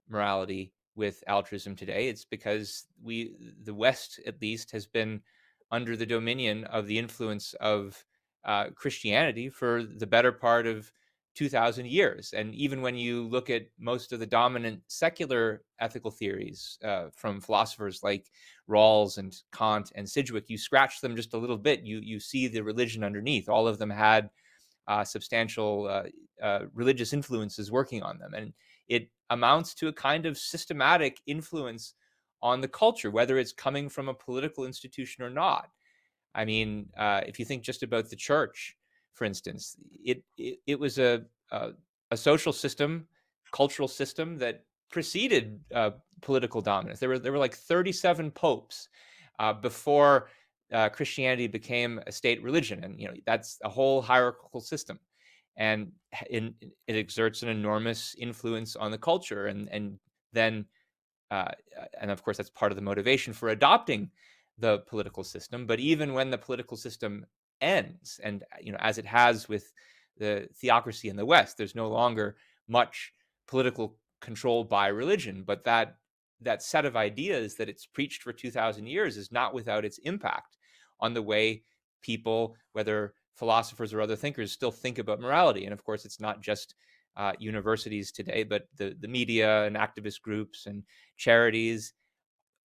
[0.10, 5.22] morality with altruism today, it's because we the West at least has been
[5.72, 8.04] under the dominion of the influence of
[8.46, 10.92] uh, Christianity for the better part of
[11.36, 12.34] 2000 years.
[12.34, 17.42] And even when you look at most of the dominant secular ethical theories uh, from
[17.42, 18.30] philosophers like
[18.70, 22.48] Rawls and Kant and Sidgwick, you scratch them just a little bit, you you see
[22.48, 23.50] the religion underneath.
[23.50, 24.30] All of them had
[24.88, 28.54] uh, substantial uh, uh, religious influences working on them, and
[28.88, 31.96] it amounts to a kind of systematic influence
[32.42, 35.70] on the culture, whether it's coming from a political institution or not.
[36.36, 38.76] I mean, uh, if you think just about the church,
[39.14, 41.72] for instance, it it, it was a, a,
[42.12, 43.08] a social system,
[43.52, 45.92] cultural system that preceded uh,
[46.22, 47.00] political dominance.
[47.00, 48.90] There were there were like 37 popes
[49.40, 50.30] uh, before
[50.72, 55.00] uh, Christianity became a state religion, and you know that's a whole hierarchical system,
[55.58, 55.92] and
[56.30, 56.56] in,
[56.88, 60.00] it exerts an enormous influence on the culture, and and
[60.32, 60.66] then,
[61.32, 61.52] uh,
[62.00, 64.10] and of course that's part of the motivation for adopting
[64.58, 65.66] the political system.
[65.66, 67.26] But even when the political system
[67.62, 69.72] ends, and you know as it has with
[70.18, 72.36] the theocracy in the West, there's no longer
[72.68, 73.14] much
[73.48, 75.98] political control by religion, but that
[76.42, 80.58] that set of ideas that it's preached for 2000 years is not without its impact
[81.00, 81.64] on the way
[82.02, 85.66] people, whether philosophers or other thinkers, still think about morality.
[85.66, 86.76] And of course, it's not just
[87.16, 90.84] uh, universities today, but the, the media and activist groups and
[91.18, 91.94] charities,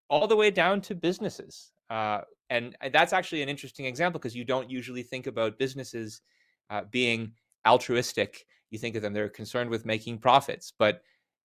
[0.09, 1.73] all the way down to businesses.
[1.91, 6.23] Uh, and that's actually an interesting example because you don't usually think about businesses
[6.71, 7.33] uh, being
[7.67, 8.47] altruistic.
[8.71, 10.73] You think of them, they're concerned with making profits.
[10.79, 11.03] But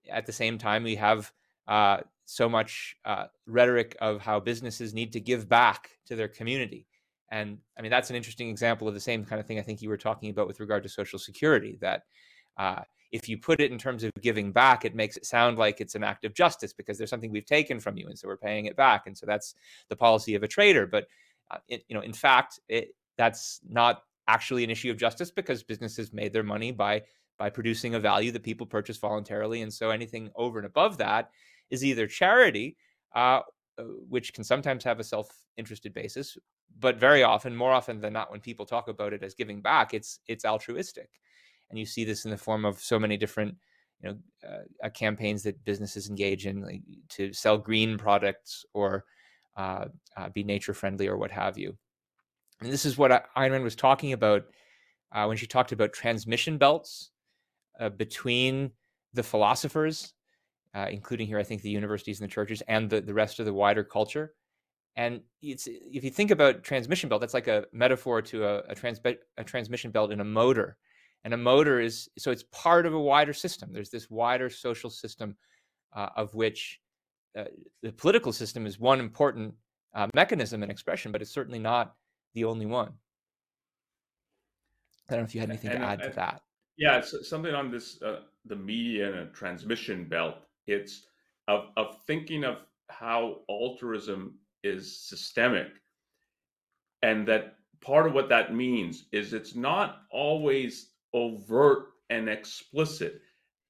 [0.09, 1.31] at the same time, we have
[1.67, 6.87] uh, so much uh, rhetoric of how businesses need to give back to their community.
[7.33, 9.81] And I mean, that's an interesting example of the same kind of thing I think
[9.81, 11.79] you were talking about with regard to Social Security.
[11.81, 12.03] That
[12.57, 15.81] uh, if you put it in terms of giving back, it makes it sound like
[15.81, 18.37] it's an act of justice because there's something we've taken from you, and so we're
[18.37, 19.07] paying it back.
[19.07, 19.55] And so that's
[19.89, 20.85] the policy of a trader.
[20.85, 21.07] But
[21.49, 25.63] uh, it, you know, in fact, it, that's not actually an issue of justice because
[25.63, 27.01] businesses made their money by
[27.39, 31.31] by producing a value that people purchase voluntarily, and so anything over and above that
[31.71, 32.77] is either charity,
[33.15, 33.39] uh,
[33.77, 36.37] uh, which can sometimes have a self-interested basis,
[36.79, 39.93] but very often, more often than not, when people talk about it as giving back,
[39.93, 41.09] it's it's altruistic,
[41.69, 43.55] and you see this in the form of so many different
[44.01, 49.05] you know uh, uh campaigns that businesses engage in like, to sell green products or
[49.57, 49.85] uh,
[50.17, 51.75] uh, be nature friendly or what have you.
[52.61, 54.45] And this is what Ayn Rand was talking about
[55.11, 57.11] when she talked about transmission belts
[57.97, 58.71] between
[59.13, 60.13] the philosophers
[60.73, 63.45] uh, including here, I think the universities and the churches and the, the rest of
[63.45, 64.33] the wider culture.
[64.95, 68.75] And it's if you think about transmission belt, that's like a metaphor to a, a,
[68.75, 68.99] trans,
[69.37, 70.77] a transmission belt in a motor.
[71.23, 73.71] And a motor is so it's part of a wider system.
[73.71, 75.35] There's this wider social system
[75.95, 76.79] uh, of which
[77.37, 77.45] uh,
[77.81, 79.53] the political system is one important
[79.95, 81.95] uh, mechanism and expression, but it's certainly not
[82.33, 82.93] the only one.
[85.09, 86.41] I don't know if you had anything and, to add and, to that.
[86.77, 90.35] Yeah, something on this uh, the media and a transmission belt
[90.67, 91.05] it's
[91.47, 92.57] of, of thinking of
[92.89, 95.67] how altruism is systemic
[97.01, 103.21] and that part of what that means is it's not always overt and explicit.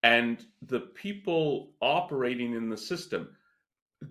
[0.04, 3.30] And the people operating in the system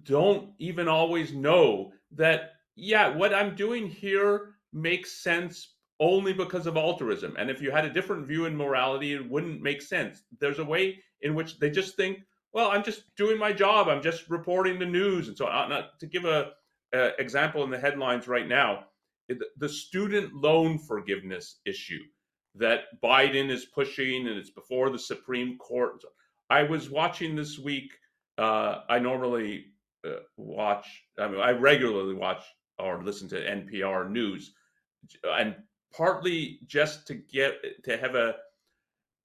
[0.04, 6.76] don't even always know that yeah what i'm doing here makes sense only because of
[6.76, 7.36] altruism.
[7.38, 10.22] And if you had a different view in morality it wouldn't make sense.
[10.40, 12.20] There's a way in which they just think
[12.52, 13.88] well, I'm just doing my job.
[13.88, 15.28] I'm just reporting the news.
[15.28, 16.52] And so, uh, not to give a,
[16.92, 18.84] a example in the headlines right now,
[19.56, 22.02] the student loan forgiveness issue
[22.54, 26.02] that Biden is pushing, and it's before the Supreme Court.
[26.50, 27.90] I was watching this week.
[28.36, 29.66] Uh, I normally
[30.06, 30.86] uh, watch.
[31.18, 32.44] I mean, I regularly watch
[32.78, 34.52] or listen to NPR news,
[35.24, 35.56] and
[35.94, 38.34] partly just to get to have a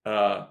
[0.06, 0.48] uh,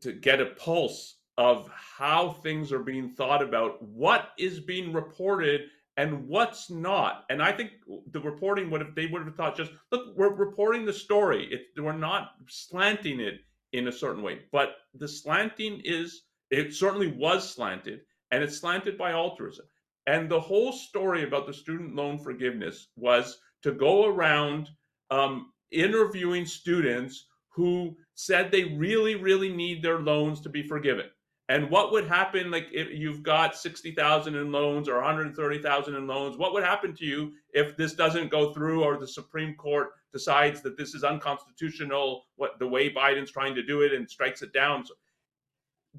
[0.00, 5.62] to get a pulse of how things are being thought about, what is being reported
[5.96, 7.24] and what's not.
[7.30, 7.70] And I think
[8.10, 11.48] the reporting would have they would have thought just look, we're reporting the story.
[11.50, 13.40] It, we're not slanting it
[13.72, 14.40] in a certain way.
[14.52, 19.64] But the slanting is it certainly was slanted, and it's slanted by altruism.
[20.06, 24.68] And the whole story about the student loan forgiveness was to go around
[25.10, 31.06] um, interviewing students who said they really, really need their loans to be forgiven.
[31.50, 36.36] And what would happen, like if you've got 60,000 in loans or 130,000 in loans,
[36.36, 40.62] what would happen to you if this doesn't go through or the Supreme Court decides
[40.62, 44.52] that this is unconstitutional, what the way Biden's trying to do it and strikes it
[44.52, 44.86] down?
[44.86, 44.94] So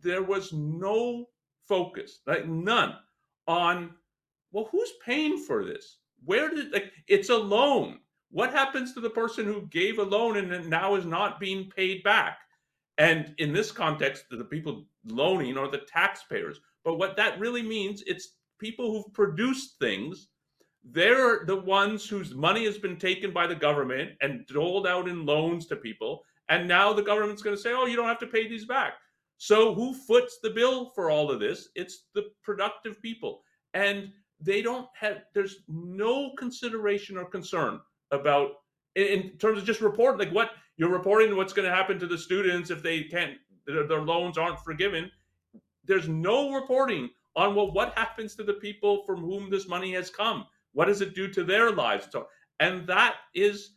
[0.02, 1.28] there was no
[1.68, 2.95] focus, like none,
[3.45, 3.91] on
[4.54, 5.97] well, who's paying for this?
[6.24, 7.99] Where did like it's a loan?
[8.30, 12.04] What happens to the person who gave a loan and now is not being paid
[12.04, 12.38] back?
[12.98, 16.60] And in this context, the people loaning are the taxpayers.
[16.84, 20.28] But what that really means, it's people who've produced things.
[20.84, 25.26] They're the ones whose money has been taken by the government and doled out in
[25.26, 26.24] loans to people.
[26.50, 28.94] And now the government's going to say, oh, you don't have to pay these back.
[29.38, 31.70] So who foots the bill for all of this?
[31.76, 33.44] It's the productive people.
[33.74, 37.80] And they don't have, there's no consideration or concern
[38.12, 38.52] about,
[38.96, 42.17] in, terms of just reporting, like what you're reporting what's going to happen to the
[42.17, 45.11] students if they can't, their, their loans aren't forgiven.
[45.86, 50.09] There's no reporting on well, what happens to the people from whom this money has
[50.09, 50.45] come?
[50.74, 52.07] What does it do to their lives?
[52.11, 52.28] So,
[52.59, 53.76] and that is,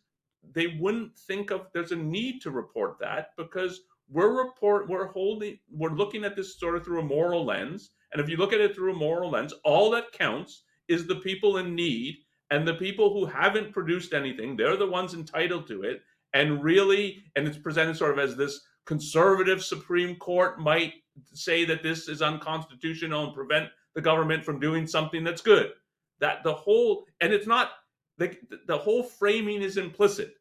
[0.53, 5.59] they wouldn't think of, there's a need to report that because we're report, we're holding,
[5.71, 8.61] we're looking at this sort of through a moral lens and if you look at
[8.61, 12.19] it through a moral lens, all that counts is the people in need
[12.51, 14.57] and the people who haven't produced anything.
[14.57, 16.03] They're the ones entitled to it.
[16.35, 20.95] And really, and it's presented sort of as this conservative Supreme Court might
[21.33, 25.71] say that this is unconstitutional and prevent the government from doing something that's good.
[26.19, 27.71] That the whole, and it's not,
[28.19, 30.35] the, the whole framing is implicit,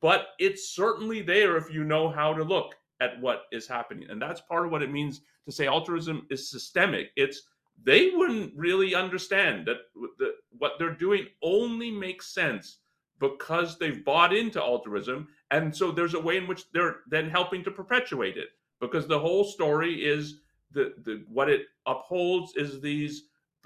[0.00, 4.08] but it's certainly there if you know how to look at what is happening.
[4.10, 7.10] And that's part of what it means to say altruism is systemic.
[7.16, 7.42] It's
[7.84, 9.76] they wouldn't really understand that
[10.18, 12.78] the, what they're doing only makes sense
[13.20, 15.28] because they've bought into altruism.
[15.50, 18.48] And so there's a way in which they're then helping to perpetuate it
[18.80, 20.40] because the whole story is
[20.72, 23.24] the, the what it upholds is these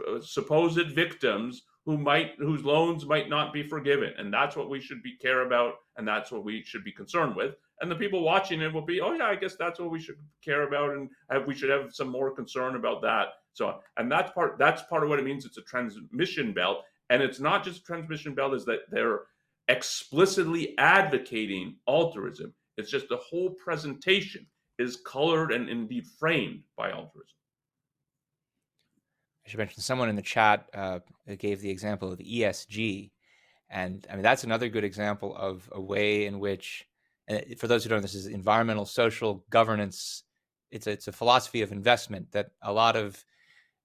[0.09, 4.81] uh, supposed victims who might whose loans might not be forgiven and that's what we
[4.81, 8.23] should be care about and that's what we should be concerned with and the people
[8.23, 11.11] watching it will be oh yeah i guess that's what we should care about and
[11.31, 15.03] have, we should have some more concern about that so and that's part that's part
[15.03, 18.65] of what it means it's a transmission belt and it's not just transmission belt is
[18.65, 19.23] that they're
[19.69, 22.55] explicitly advocating altruism.
[22.77, 24.47] It's just the whole presentation
[24.79, 27.37] is colored and indeed framed by altruism.
[29.45, 31.01] I should mention someone in the chat uh,
[31.39, 33.11] gave the example of ESG,
[33.71, 36.87] and I mean that's another good example of a way in which,
[37.59, 40.23] for those who don't know, this is environmental social governance.
[40.71, 43.25] It's a, it's a philosophy of investment that a lot of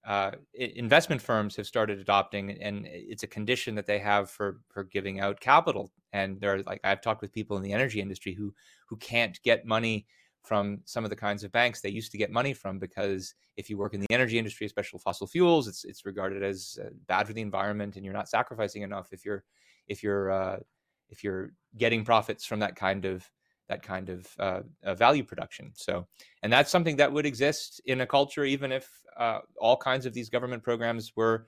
[0.08, 4.86] uh, investment firms have started adopting, and it's a condition that they have for for
[4.86, 5.92] giving out capital.
[6.14, 8.54] And there are like I've talked with people in the energy industry who
[8.88, 10.08] who can't get money
[10.44, 13.70] from some of the kinds of banks they used to get money from because if
[13.70, 17.28] you work in the energy industry, especially fossil fuels, it's it's regarded as uh, bad
[17.28, 19.44] for the environment, and you're not sacrificing enough if you're
[19.90, 20.58] if you're uh,
[21.10, 23.30] if you're getting profits from that kind of
[23.70, 25.72] that kind of uh, uh, value production.
[25.76, 26.08] So,
[26.44, 30.14] and that's something that would exist in a culture even if uh, all kinds of
[30.14, 31.48] these government programs were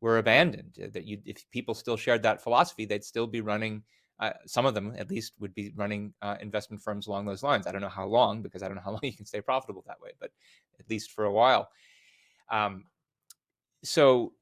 [0.00, 0.78] were abandoned.
[0.92, 3.82] That you, if people still shared that philosophy, they'd still be running
[4.18, 7.66] uh, some of them at least would be running uh, investment firms along those lines.
[7.66, 9.84] I don't know how long because I don't know how long you can stay profitable
[9.86, 10.30] that way, but
[10.80, 11.68] at least for a while.
[12.50, 12.84] Um,
[13.84, 14.32] so,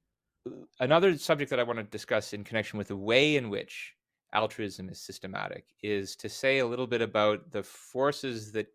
[0.46, 0.50] uh,
[0.80, 3.94] another subject that I want to discuss in connection with the way in which
[4.34, 8.66] altruism is systematic is to say a little bit about the forces that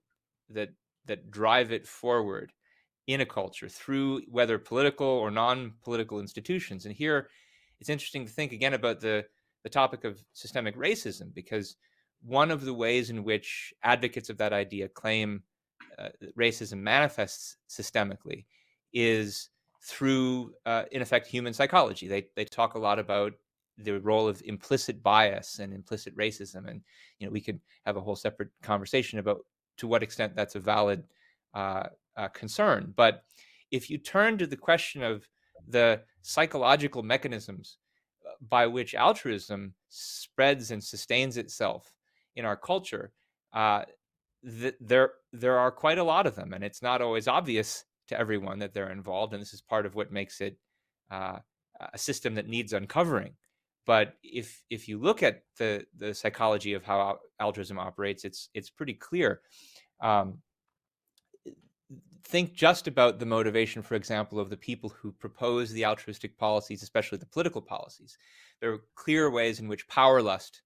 [0.49, 0.69] that
[1.05, 2.51] that drive it forward
[3.07, 6.85] in a culture through whether political or non-political institutions.
[6.85, 7.29] And here,
[7.79, 9.25] it's interesting to think again about the
[9.63, 11.75] the topic of systemic racism because
[12.21, 15.43] one of the ways in which advocates of that idea claim
[15.97, 18.45] uh, racism manifests systemically
[18.93, 19.49] is
[19.81, 22.07] through, uh, in effect, human psychology.
[22.07, 23.33] They they talk a lot about
[23.79, 26.81] the role of implicit bias and implicit racism, and
[27.17, 29.39] you know we could have a whole separate conversation about
[29.77, 31.03] to what extent that's a valid
[31.53, 32.93] uh, uh concern.
[32.95, 33.23] But
[33.71, 35.27] if you turn to the question of
[35.67, 37.77] the psychological mechanisms
[38.49, 41.93] by which altruism spreads and sustains itself
[42.35, 43.11] in our culture,
[43.53, 43.83] uh,
[44.43, 48.19] th- there there are quite a lot of them, and it's not always obvious to
[48.19, 50.57] everyone that they're involved, and this is part of what makes it
[51.11, 51.39] uh,
[51.93, 53.33] a system that needs uncovering.
[53.89, 58.69] But if if you look at the the psychology of how altruism operates, it's it's
[58.69, 59.41] pretty clear.
[59.99, 60.43] Um,
[62.23, 66.83] think just about the motivation, for example, of the people who propose the altruistic policies,
[66.83, 68.15] especially the political policies.
[68.61, 70.61] There are clear ways in which power lust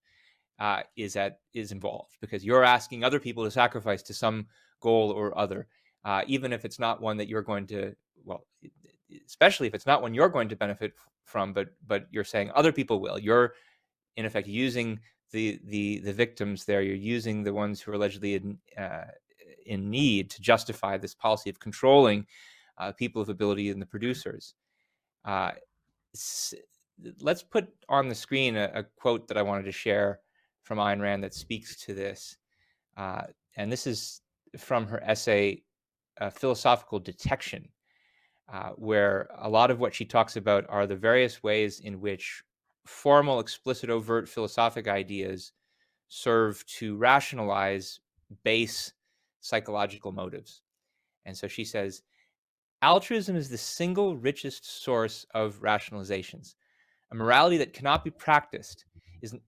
[0.60, 4.48] uh, is at is involved because you're asking other people to sacrifice to some
[4.82, 5.68] goal or other,
[6.04, 7.96] uh, even if it's not one that you're going to
[8.26, 8.46] well,
[9.26, 10.92] especially if it's not one you're going to benefit
[11.26, 13.20] from, but but you're saying other people will.
[13.20, 13.54] You're
[14.18, 15.00] in effect using
[15.32, 16.82] the the the victims there.
[16.82, 19.06] You're using the ones who are allegedly in uh,
[19.66, 22.26] in need to justify this policy of controlling
[22.78, 24.56] uh, people of ability and the producers.
[25.26, 25.52] Uh,
[27.20, 30.20] let's put on the screen a, a, quote that I wanted to share
[30.64, 32.38] from Ayn Rand that speaks to this.
[32.98, 33.24] Uh,
[33.58, 34.22] and this is
[34.58, 35.64] from her essay,
[36.22, 37.68] uh, Philosophical Detection,
[38.52, 42.44] uh, where a lot of what she talks about are the various ways in which
[42.86, 45.54] formal, explicit, overt philosophic ideas
[46.10, 48.00] serve to rationalize
[48.44, 48.94] base
[49.40, 50.62] psychological motives.
[51.26, 52.04] And so she says,
[52.82, 56.56] altruism is the single richest source of rationalizations.
[57.12, 58.86] A morality that cannot be practiced
[59.22, 59.42] is an,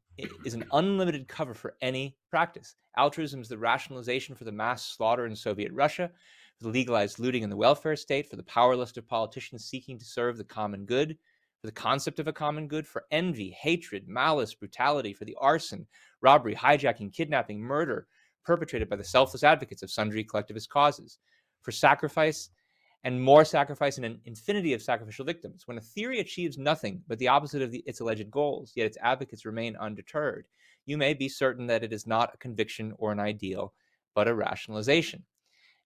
[0.46, 2.76] is an unlimited cover for any practice.
[2.98, 6.12] Altruism is the rationalization for the mass slaughter in Soviet Russia,
[6.58, 9.98] for the legalized looting in the welfare state, for the power list of politicians seeking
[10.00, 11.18] to serve the common good,
[11.60, 15.86] for the concept of a common good, for envy, hatred, malice, brutality, for the arson,
[16.22, 18.08] robbery, hijacking, kidnapping, murder,
[18.44, 21.20] perpetrated by the selfless advocates of sundry collectivist causes,
[21.62, 22.50] for sacrifice
[23.04, 25.68] and more sacrifice and an infinity of sacrificial victims.
[25.68, 28.98] When a theory achieves nothing but the opposite of the, its alleged goals, yet its
[29.02, 30.48] advocates remain undeterred,
[30.88, 33.74] you may be certain that it is not a conviction or an ideal,
[34.16, 35.24] but a rationalization.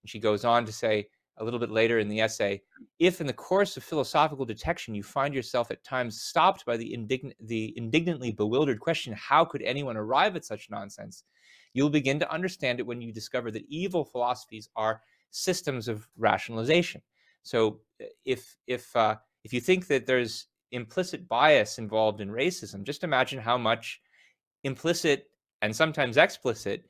[0.02, 2.60] And she goes on to say a little bit later in the essay
[2.98, 6.92] if in the course of philosophical detection you find yourself at times stopped by the,
[6.92, 11.24] indign- the indignantly bewildered question, how could anyone arrive at such nonsense?
[11.72, 17.00] You'll begin to understand it when you discover that evil philosophies are systems of rationalization.
[17.42, 22.82] So uh, if if uh, if you think that there's implicit bias involved in racism,
[22.82, 24.00] just imagine how much
[24.64, 25.30] implicit
[25.62, 26.84] and sometimes explicit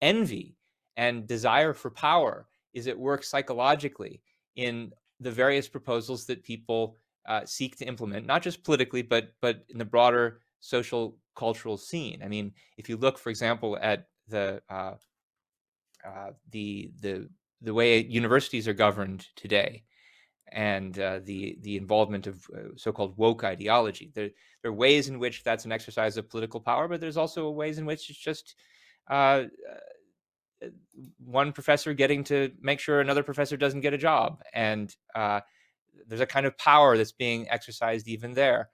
[0.00, 0.56] envy
[0.96, 4.20] and desire for power is at work psychologically
[4.56, 6.96] in the various proposals that people
[7.26, 12.22] uh, seek to implement, not just politically, but but in the broader social cultural scene.
[12.22, 14.94] I mean, if you look, for example, at the uh,
[16.04, 17.28] uh, the the
[17.60, 19.84] the way universities are governed today,
[20.50, 24.10] and uh, the the involvement of uh, so-called woke ideology.
[24.14, 24.30] There,
[24.62, 27.78] there are ways in which that's an exercise of political power, but there's also ways
[27.78, 28.56] in which it's just
[29.08, 29.44] uh,
[31.24, 34.94] one professor getting to make sure another professor doesn't get a job, and
[36.06, 38.70] there's a kind of power that's being exercised even there.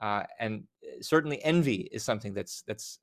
[0.00, 0.64] and
[1.00, 2.98] certainly, envy is something that's that's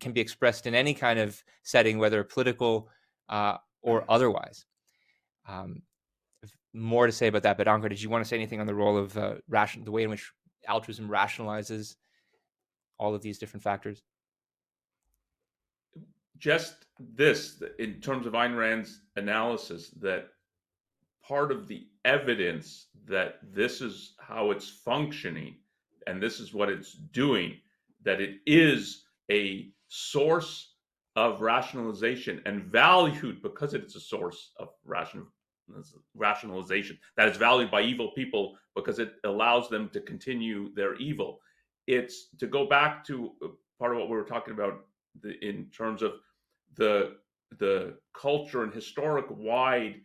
[0.00, 2.88] can be expressed in any kind of setting, whether political
[3.28, 4.64] uh, or otherwise.
[5.48, 5.82] Um,
[6.72, 8.74] more to say about that, but Onkar, did you want to say anything on the
[8.74, 10.32] role of uh, ration, the way in which
[10.66, 11.96] altruism rationalizes
[12.98, 14.02] all of these different factors?
[16.42, 20.30] Just this, in terms of Ayn Rand's analysis, that
[21.24, 25.54] part of the evidence that this is how it's functioning
[26.08, 27.58] and this is what it's doing,
[28.02, 30.74] that it is a source
[31.14, 35.24] of rationalization and valued because it's a source of ration,
[36.16, 41.38] rationalization that is valued by evil people because it allows them to continue their evil.
[41.86, 44.86] It's to go back to uh, part of what we were talking about
[45.20, 46.14] the, in terms of
[46.76, 47.16] the
[47.58, 49.96] the culture and historic wide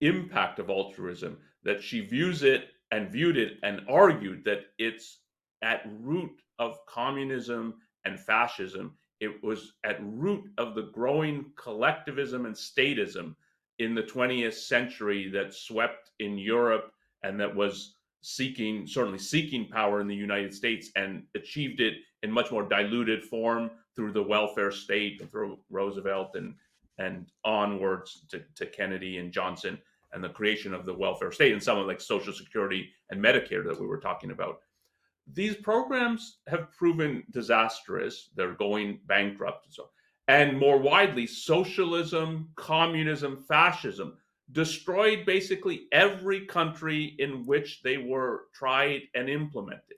[0.00, 5.20] impact of altruism that she views it and viewed it and argued that it's
[5.62, 8.94] at root of communism and fascism.
[9.20, 13.34] It was at root of the growing collectivism and statism
[13.78, 16.92] in the 20th century that swept in Europe
[17.22, 22.30] and that was seeking certainly seeking power in the United States and achieved it in
[22.30, 26.54] much more diluted form through the welfare state through Roosevelt and
[26.98, 29.78] and onwards to, to Kennedy and Johnson
[30.12, 33.64] and the creation of the welfare state and some of like Social Security and Medicare
[33.64, 34.60] that we were talking about
[35.32, 38.30] these programs have proven disastrous.
[38.34, 39.90] They're going bankrupt and so
[40.28, 44.16] and more widely, socialism, communism, fascism
[44.52, 49.96] destroyed basically every country in which they were tried and implemented.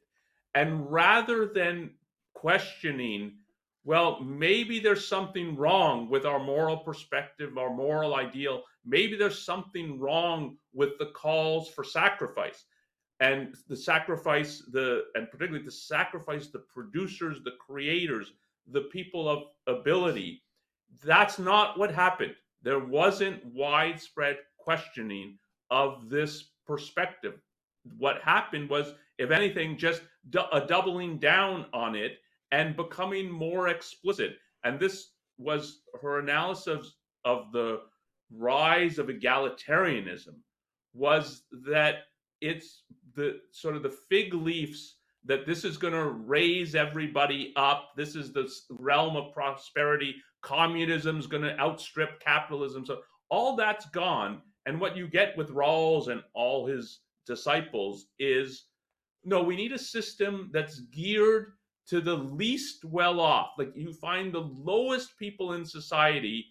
[0.55, 1.91] And rather than
[2.35, 3.33] questioning
[3.87, 8.63] well, maybe there's something wrong with our moral perspective, our moral ideal.
[8.87, 12.65] Maybe there's something wrong with the calls for sacrifice.
[13.21, 18.33] And the sacrifice the and particularly the sacrifice the producers the creators
[18.67, 20.43] the people of ability
[21.05, 22.35] that's not what happened.
[22.63, 25.39] There wasn't widespread questioning
[25.71, 27.35] of this perspective.
[27.99, 30.03] What happened was if anything just
[30.53, 32.19] a doubling down on it
[32.55, 34.33] and becoming more explicit
[34.65, 34.97] and this
[35.39, 36.95] was her analysis
[37.25, 37.81] of the
[38.37, 40.37] rise of egalitarianism
[40.95, 41.95] was that
[42.41, 42.83] it's
[43.15, 47.91] the sort of the fig leaves that this is going to raise everybody up.
[47.97, 50.15] This is the realm of prosperity.
[50.43, 52.85] Communism is going to outstrip capitalism.
[52.85, 53.01] So
[53.31, 54.43] all that's gone.
[54.67, 58.67] And what you get with Rawls and all his disciples is
[59.25, 61.53] no, we need a system that's geared
[61.89, 63.53] to the least well off.
[63.59, 66.47] Like you find the lowest people in society,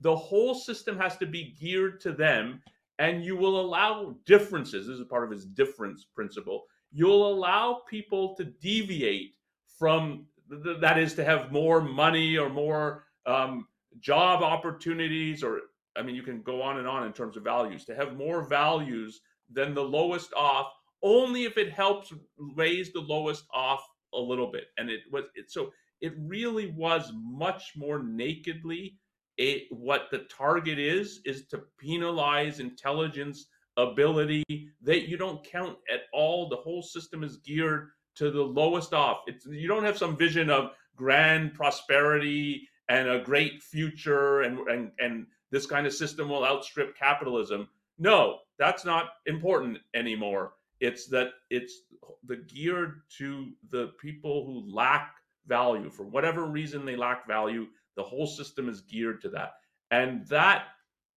[0.00, 2.60] the whole system has to be geared to them
[2.98, 4.86] and you will allow differences.
[4.86, 6.64] This is part of his difference principle.
[6.92, 9.34] You'll allow people to deviate
[9.78, 13.66] from th- that is to have more money or more um,
[14.00, 15.60] job opportunities, or
[15.96, 18.48] I mean, you can go on and on in terms of values to have more
[18.48, 19.20] values
[19.50, 20.72] than the lowest off,
[21.02, 23.86] only if it helps raise the lowest off
[24.16, 24.64] a little bit.
[24.78, 28.96] And it was it, so it really was much more nakedly
[29.38, 33.46] it, what the target is is to penalize intelligence
[33.76, 34.44] ability
[34.82, 36.48] that you don't count at all.
[36.48, 39.18] The whole system is geared to the lowest off.
[39.26, 44.90] It's you don't have some vision of grand prosperity and a great future and and
[44.98, 47.68] and this kind of system will outstrip capitalism.
[47.98, 51.80] No that's not important anymore it's that it's
[52.26, 55.14] the geared to the people who lack
[55.46, 57.66] value for whatever reason they lack value
[57.96, 59.54] the whole system is geared to that.
[59.90, 60.66] And that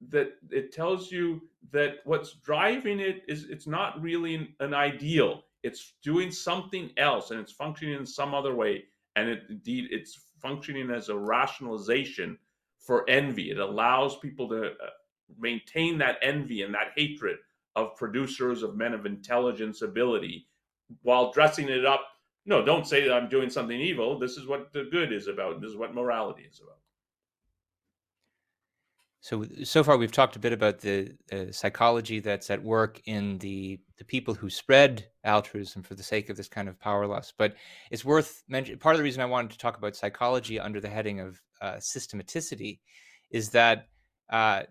[0.10, 1.42] that it tells you
[1.72, 5.44] that what's driving it is it's not really an ideal.
[5.62, 8.86] It's doing something else and it's functioning in some other way.
[9.18, 12.38] And it, indeed, it's functioning as a rationalization
[12.80, 13.52] for envy.
[13.52, 14.90] It allows people to uh,
[15.38, 17.38] maintain that envy and that hatred
[17.76, 20.48] of producers, of men of intelligence, ability,
[21.04, 22.02] while dressing it up
[22.50, 24.18] no, don't say that I'm doing something evil.
[24.18, 25.62] This is what the good is about.
[25.62, 26.78] This is what morality is about.
[29.22, 33.38] So so far we've talked a bit about the uh, psychology that's at work in
[33.38, 37.34] the the people who spread altruism for the sake of this kind of power lust.
[37.38, 37.56] But
[37.92, 38.80] it's worth mentioning.
[38.80, 41.76] Part of the reason I wanted to talk about psychology under the heading of uh,
[41.76, 42.80] systematicity
[43.30, 43.90] is that
[44.32, 44.64] uh,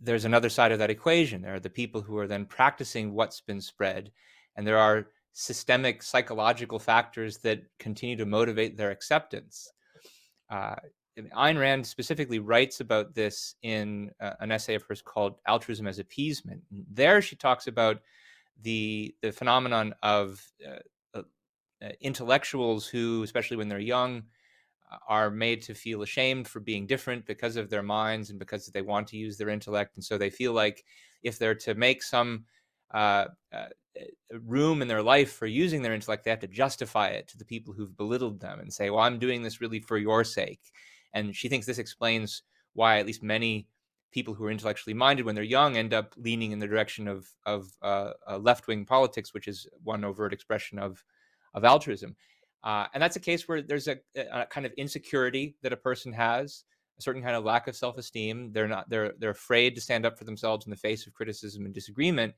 [0.00, 1.42] there's another side of that equation.
[1.42, 4.10] There are the people who are then practicing what's been spread,
[4.56, 9.70] and there are systemic psychological factors that continue to motivate their acceptance.
[10.50, 10.76] Uh,
[11.18, 15.98] Ayn Rand specifically writes about this in uh, an essay of hers called Altruism as
[15.98, 16.62] Appeasement.
[16.70, 18.00] There she talks about
[18.62, 21.22] the, the phenomenon of uh,
[21.82, 24.24] uh, intellectuals who, especially when they're young,
[25.08, 28.82] are made to feel ashamed for being different because of their minds and because they
[28.82, 29.96] want to use their intellect.
[29.96, 30.84] And so they feel like
[31.22, 32.44] if they're to make some
[32.92, 33.66] uh, uh,
[34.44, 37.44] room in their life for using their intellect, they have to justify it to the
[37.44, 40.60] people who've belittled them and say, well, I'm doing this really for your sake.
[41.12, 42.42] And she thinks this explains
[42.74, 43.68] why at least many
[44.12, 47.28] people who are intellectually minded when they're young end up leaning in the direction of,
[47.46, 51.02] of uh, uh, left wing politics, which is one overt expression of,
[51.54, 52.14] of altruism.
[52.64, 56.12] Uh, and that's a case where there's a, a, kind of insecurity that a person
[56.12, 56.64] has,
[56.98, 58.50] a certain kind of lack of self esteem.
[58.52, 61.66] They're not they're they're afraid to stand up for themselves in the face of criticism
[61.66, 62.34] and disagreement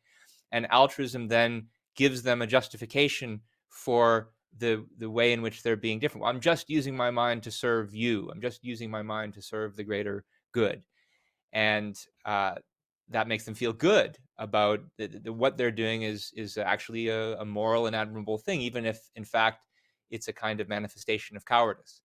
[0.53, 1.66] and altruism then
[1.97, 6.22] gives them a justification for the the way in which they're being different.
[6.22, 8.31] Well, I'm just using my mind to serve you.
[8.31, 10.83] I'm just using my mind to serve the greater good,
[11.53, 12.55] and uh,
[13.11, 17.39] that makes them feel good about the, the, what they're doing is is actually a,
[17.39, 19.61] a, moral and admirable thing, even if in fact
[20.11, 22.03] it's a kind of manifestation of cowardice.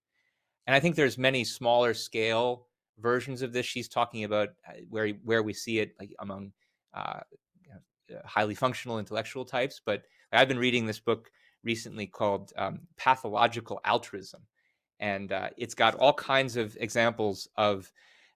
[0.67, 2.67] And I think there's many smaller scale
[2.99, 3.65] versions of this.
[3.65, 6.51] She's talking about uh, where where we see it like among
[6.93, 7.21] uh,
[8.11, 9.81] uh, highly functional intellectual types.
[9.83, 11.29] But I've been reading this book
[11.63, 14.41] recently called um, Pathological Altruism.
[14.99, 17.91] And uh, it's got all kinds of examples of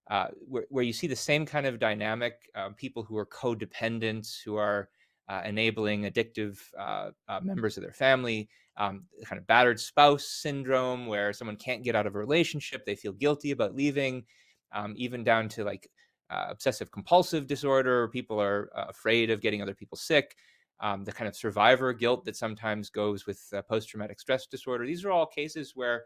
[0.10, 4.38] uh, where, where, you see the same kind of dynamic uh, people who are codependents,
[4.44, 4.90] who are
[5.28, 7.12] uh, enabling addictive uh,
[7.42, 12.06] members of their family, um, kind of battered spouse syndrome, where someone can't get out
[12.06, 14.24] of a relationship, they feel guilty about leaving,
[14.72, 15.90] um, even down to like
[16.30, 18.08] uh, obsessive compulsive disorder.
[18.10, 20.36] People are uh, afraid of getting other people sick.
[20.82, 24.86] Um, the kind of survivor guilt that sometimes goes with uh, post traumatic stress disorder.
[24.86, 26.04] These are all cases where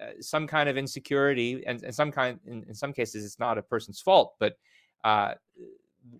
[0.00, 3.58] uh, some kind of insecurity, and, and some kind, in, in, some cases, it's not
[3.58, 4.58] a person's fault, but
[5.04, 5.32] uh,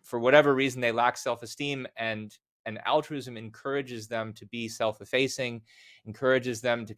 [0.02, 5.62] for whatever reason, they lack self-esteem, and and altruism encourages them to be self-effacing,
[6.04, 6.94] encourages them to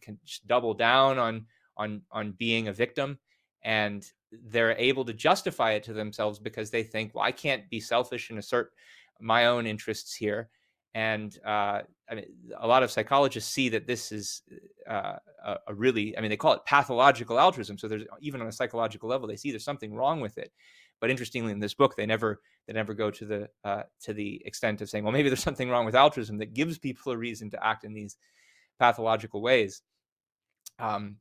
[0.47, 1.45] double down on
[1.77, 3.19] on on being a victim,
[3.63, 7.79] and they're able to justify it to themselves because they think, well, I can't be
[7.79, 8.71] selfish and assert
[9.19, 10.49] my own interests here.
[10.95, 12.25] And uh, I mean,
[12.57, 14.41] a lot of psychologists see that this is
[14.89, 15.17] uh,
[15.67, 17.77] a, really, I mean, they call it pathological altruism.
[17.77, 20.51] So there's even on a psychological level, they see there's something wrong with it.
[21.01, 24.41] But interestingly, in this book, they never they never go to the uh, to the
[24.45, 27.49] extent of saying, well, maybe there's something wrong with altruism that gives people a reason
[27.51, 28.17] to act in these
[28.79, 29.81] pathological ways.
[30.77, 31.17] Um,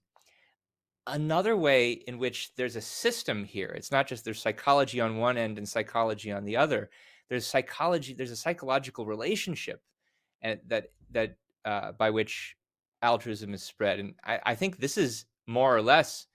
[1.09, 5.39] another way in which there's a system here it's not just there's psychology on one
[5.39, 6.91] end and psychology on the other
[7.29, 9.83] there's psychology there's a psychological relationship
[10.43, 12.57] and that that uh, by which
[13.03, 16.27] altruism is spread and I, I think this is more or less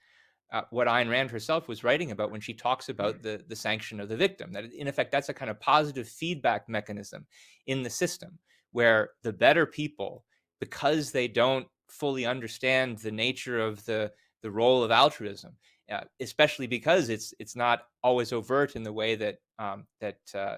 [0.53, 3.99] uh, what Ayn Rand herself was writing about when she talks about the the sanction
[3.99, 7.25] of the victim that in effect that's a kind of positive feedback mechanism
[7.67, 8.37] in the system
[8.71, 10.23] where the better people
[10.59, 15.55] because they don't fully understand the nature of the the role of altruism,
[15.91, 20.57] uh, especially because it's it's not always overt in the way that um, that, uh,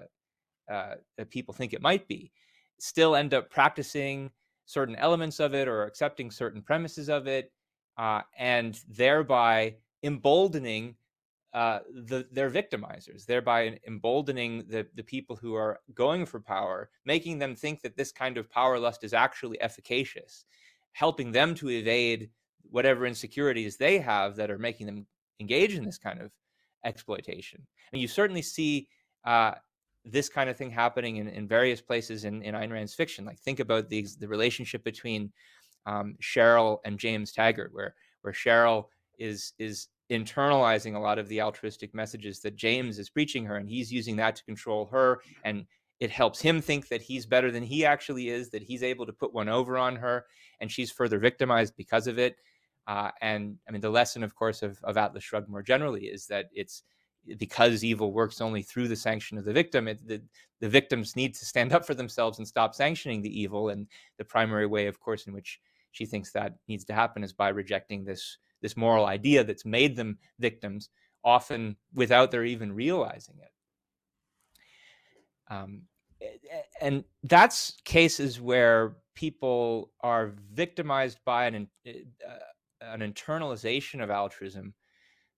[0.70, 2.32] uh, that people think it might be.
[2.78, 4.30] Still end up practicing
[4.66, 7.52] certain elements of it or accepting certain premises of it,
[7.96, 10.94] uh, and thereby emboldening
[11.54, 17.38] uh, the, their victimizers, thereby emboldening the, the people who are going for power, making
[17.38, 20.44] them think that this kind of power lust is actually efficacious,
[20.92, 22.28] helping them to evade
[22.70, 25.06] whatever insecurities they have that are making them
[25.40, 26.30] engage in this kind of
[26.84, 27.66] exploitation.
[27.92, 28.88] And you certainly see
[29.24, 29.52] uh,
[30.04, 33.24] this kind of thing happening in, in various places in, in Ayn Rand's fiction.
[33.24, 35.32] Like think about the, the relationship between
[35.86, 38.86] um, Cherryl and James Taggart, where where Cherryl
[39.18, 43.68] is is internalizing a lot of the altruistic messages that James is preaching her, and
[43.68, 45.20] he's using that to control her.
[45.44, 45.66] And
[45.98, 49.12] it helps him think that he's better than he actually is, that he's able to
[49.12, 50.26] put one over on her,
[50.60, 52.36] and she's further victimized because of it.
[52.86, 56.26] Uh, and I mean, the lesson, of course, of, of Atlas Shrugged more generally is
[56.28, 56.84] that it's
[57.38, 59.88] because evil works only through the sanction of the victim.
[59.88, 60.22] It, the,
[60.60, 63.70] the victims need to stand up for themselves and stop sanctioning the evil.
[63.70, 63.88] And
[64.18, 65.60] the primary way, of course, in which
[65.90, 69.96] she thinks that needs to happen is by rejecting this this moral idea that's made
[69.96, 70.88] them victims,
[71.24, 73.50] often without their even realizing it.
[75.52, 75.82] Um,
[76.80, 82.30] and that's cases where people are victimized by an uh,
[82.80, 84.74] an internalization of altruism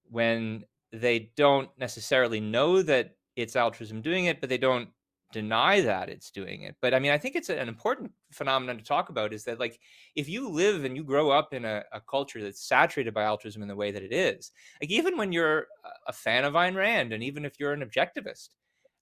[0.04, 4.88] when they don't necessarily know that it's altruism doing it, but they don't
[5.32, 6.76] deny that it's doing it.
[6.80, 9.78] But I mean, I think it's an important phenomenon to talk about is that, like,
[10.16, 13.62] if you live and you grow up in a, a culture that's saturated by altruism
[13.62, 15.66] in the way that it is, like, even when you're
[16.06, 18.48] a fan of Ayn Rand and even if you're an objectivist,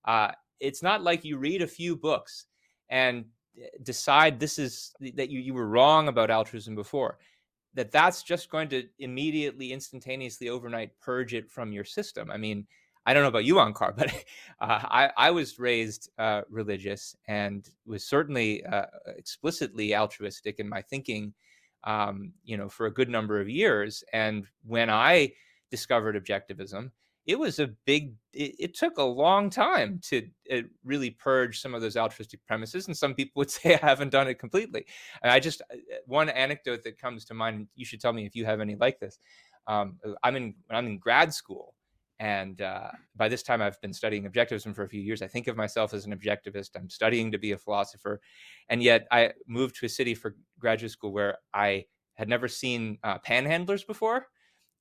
[0.05, 2.47] uh, it's not like you read a few books
[2.89, 3.25] and
[3.61, 7.19] eh, decide this is that you, you were wrong about altruism before
[7.75, 12.67] that that's just going to immediately instantaneously overnight purge it from your system i mean
[13.07, 14.11] i don't know about you Onkar but
[14.61, 18.87] uh, I, I was raised uh, religious and was certainly uh,
[19.17, 21.33] explicitly altruistic in my thinking
[21.85, 24.05] um, you know for a good number of years.
[24.13, 25.33] And when i
[25.71, 26.91] discovered objectivism
[27.27, 31.75] it was a big it, it, took a long time to uh, really purge some
[31.75, 34.87] of those altruistic premises and some people would say i haven't done it completely.
[35.23, 35.77] And i just uh,
[36.07, 39.01] one anecdote that comes to mind you should tell me if you have any like
[39.01, 39.19] this.
[39.67, 41.75] Um, i'm in i'm in grad school
[42.19, 45.47] and uh, by this time i've been studying objectivism for a few years i think
[45.49, 48.21] of myself as an objectivist i'm studying to be a philosopher
[48.69, 52.99] and yet i moved to a city for graduate school where i had never seen
[53.05, 54.27] uh, panhandlers before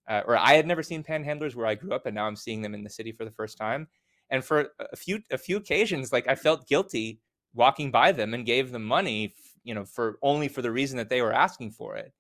[0.08, 2.62] uh, or I had never seen panhandlers where I grew up, and now I'm seeing
[2.62, 3.88] them in the city for the first time.
[4.30, 7.20] And for a few a few occasions, like I felt guilty
[7.54, 9.34] walking by them and gave them money,
[9.64, 12.12] you know, for only for the reason that they were asking for it.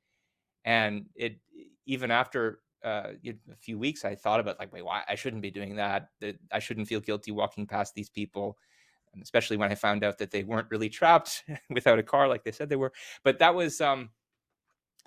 [0.65, 1.39] And it
[1.85, 5.51] even after uh, a few weeks, I thought about like, wait, why I shouldn't be
[5.51, 6.09] doing that.
[6.21, 8.57] That I shouldn't feel guilty walking past these people,
[9.13, 12.43] and especially when I found out that they weren't really trapped without a car like
[12.43, 12.93] they said they were.
[13.23, 14.11] But that was um,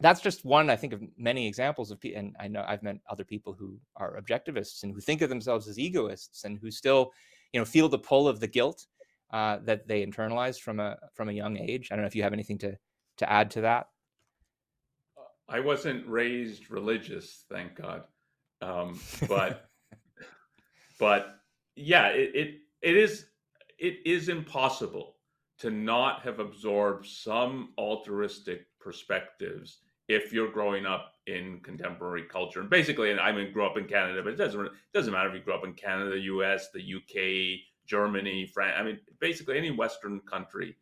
[0.01, 2.21] that's just one, I think, of many examples of, people.
[2.21, 5.67] and I know I've met other people who are objectivists and who think of themselves
[5.69, 7.13] as egoists and who still,
[7.53, 8.87] you know, feel the pull of the guilt
[9.33, 11.89] uh, that they internalized from a from a young age.
[11.91, 12.77] I don't know if you have anything to
[13.19, 13.89] to add to that.
[15.49, 18.05] I wasn't raised religious, thank God,
[18.61, 19.69] um, but
[21.01, 21.41] but
[21.75, 23.27] yeah, it, it it is
[23.79, 25.17] it is impossible
[25.59, 29.79] to not have absorbed some altruistic perspectives
[30.09, 32.61] if you're growing up in contemporary culture.
[32.61, 35.29] And basically, and I mean, grew up in Canada, but it doesn't it doesn't matter
[35.29, 38.75] if you grew up in Canada, the U.S., the U.K., Germany, France.
[38.79, 40.77] I mean, basically any Western country,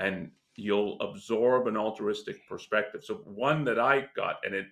[0.00, 3.04] and you'll absorb an altruistic perspective.
[3.04, 4.66] So one that I got, and it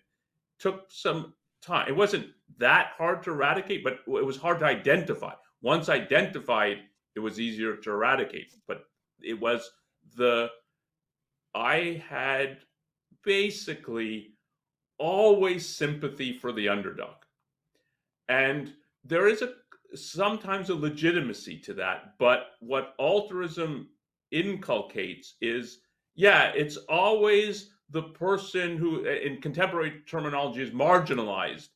[0.58, 1.88] took some time.
[1.88, 2.28] It wasn't
[2.58, 5.32] that hard to eradicate, but it was hard to identify.
[5.62, 6.78] Once identified,
[7.14, 8.54] it was easier to eradicate.
[8.66, 8.84] But
[9.20, 9.70] it was
[10.16, 10.50] the
[11.54, 12.58] I had
[13.24, 14.34] basically
[14.98, 17.16] always sympathy for the underdog.
[18.28, 18.72] And
[19.04, 19.54] there is a
[19.94, 23.88] sometimes a legitimacy to that, but what altruism
[24.30, 25.80] inculcates is
[26.14, 31.68] yeah, it's always the person who uh, in contemporary terminology is marginalized.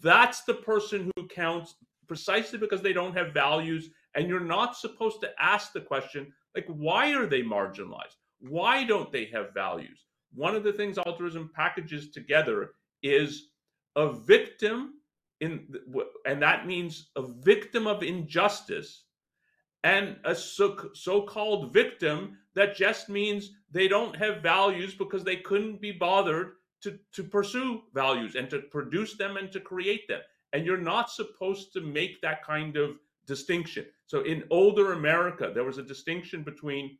[0.00, 1.74] That's the person who counts
[2.06, 6.66] precisely because they don't have values and you're not supposed to ask the question like
[6.66, 8.16] why are they marginalized?
[8.40, 10.04] Why don't they have values?
[10.34, 12.72] One of the things altruism packages together
[13.02, 13.48] is
[13.96, 14.94] a victim
[15.40, 15.66] in
[16.26, 19.04] and that means a victim of injustice
[19.84, 25.80] and a so, so-called victim that just means they don't have values because they couldn't
[25.80, 26.52] be bothered
[26.82, 30.20] to, to pursue values and to produce them and to create them.
[30.52, 33.86] And you're not supposed to make that kind of distinction.
[34.06, 36.98] So in older america there was a distinction between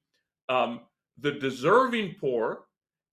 [0.49, 0.81] um,
[1.19, 2.65] the deserving poor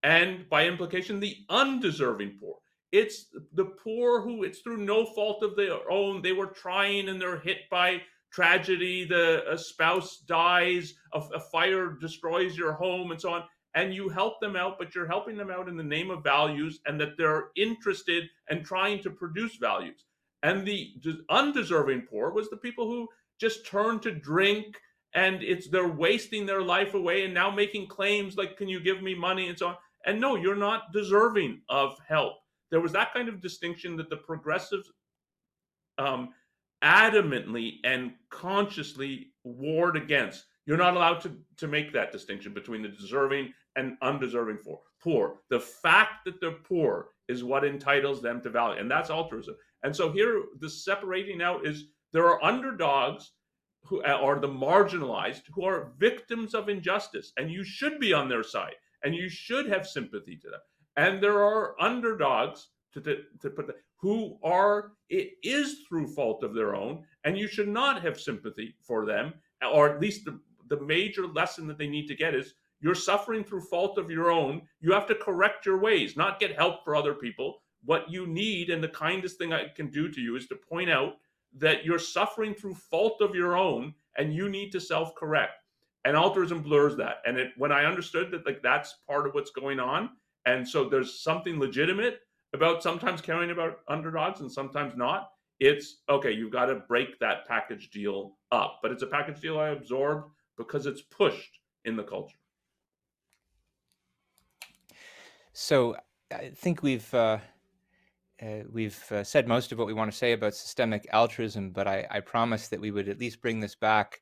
[0.03, 2.57] and by implication the undeserving poor.
[2.91, 6.22] It's the poor who it's through no fault of their own.
[6.22, 8.01] They were trying and they're hit by
[8.32, 13.43] tragedy the a spouse dies a, a fire destroys your home and so on
[13.75, 16.80] and you help them out but you're helping them out in the name of values
[16.86, 20.05] and that they're interested and trying to produce values.
[20.41, 20.93] And the
[21.30, 23.07] undeserving poor was the people who
[23.39, 24.80] just turn to drink
[25.13, 29.01] and it's they're wasting their life away and now making claims like can you give
[29.01, 29.49] me money?
[29.49, 29.75] and so on.
[30.05, 32.36] And no you're not deserving of help.
[32.71, 34.91] There was that kind of distinction that the progressives
[35.97, 36.30] um,
[36.84, 40.45] adamantly and consciously warred against.
[40.65, 45.38] You're not allowed to, to make that distinction between the deserving and undeserving for poor.
[45.49, 49.55] The fact that they're poor is what entitles them to value and that's altruism.
[49.84, 53.32] And so here the separating out is there are underdogs
[53.84, 58.27] who uh, are the marginalized who are victims of injustice and you should be on
[58.27, 60.59] their side and you should have sympathy to them.
[60.97, 66.43] And there are underdogs to, to, to put the, who are it is through fault
[66.43, 69.33] of their own and you should not have sympathy for them
[69.73, 70.39] or at least the,
[70.69, 74.31] the major lesson that they need to get is you're suffering through fault of your
[74.31, 74.61] own.
[74.79, 77.61] You have to correct your ways not get help for other people.
[77.83, 80.89] What you need and the kindest thing i can do to you is to point
[80.89, 81.15] out
[81.57, 85.53] that you're suffering through fault of your own and you need to self-correct.
[86.05, 87.17] And altruism blurs that.
[87.25, 90.11] And it when i understood that like that's part of what's going on
[90.45, 92.21] and so there's something legitimate
[92.53, 95.29] about sometimes caring about underdogs and sometimes not
[95.59, 99.59] it's okay you've got to break that package deal up but it's a package deal
[99.59, 102.37] i absorbed because it's pushed in the culture
[105.53, 105.95] so
[106.31, 107.37] i think we've uh,
[108.41, 111.87] uh, we've uh, said most of what we want to say about systemic altruism, but
[111.87, 114.21] I, I promised that we would at least bring this back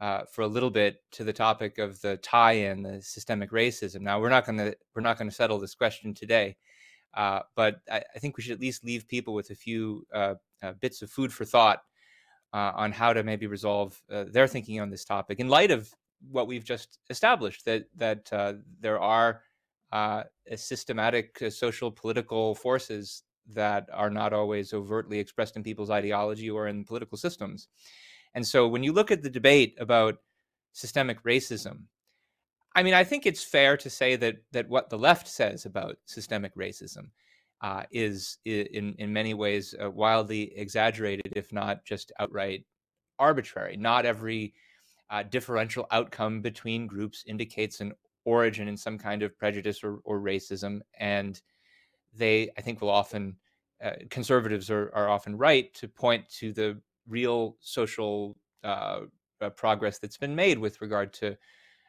[0.00, 4.00] uh, for a little bit to the topic of the tie-in, the systemic racism.
[4.00, 6.56] Now, we're not going to we're not going to settle this question today,
[7.16, 10.34] uh, but I, I, think we should at least leave people with a few uh,
[10.62, 11.82] uh, bits of food for thought
[12.52, 15.92] on how to maybe resolve their thinking on this topic in light of
[16.30, 18.30] what we've just established that that
[18.80, 19.42] there are
[20.54, 26.84] systematic social political forces that are not always overtly expressed in people's ideology or in
[26.84, 27.68] political systems.
[28.34, 30.18] And so when you look at the debate about
[30.72, 31.84] systemic racism,
[32.74, 35.96] I mean, I think it's fair to say that that what the left says about
[36.06, 37.10] systemic racism
[37.60, 42.64] uh, is, in in many ways uh, wildly exaggerated, if not just outright
[43.18, 43.76] arbitrary.
[43.76, 44.54] Not every
[45.10, 47.92] uh, differential outcome between groups indicates an
[48.24, 51.40] origin in some kind of prejudice or, or racism, and
[52.14, 53.36] they, I think, will often
[53.82, 59.00] uh, conservatives are, are often right to point to the real social uh,
[59.40, 61.36] uh, progress that's been made with regard to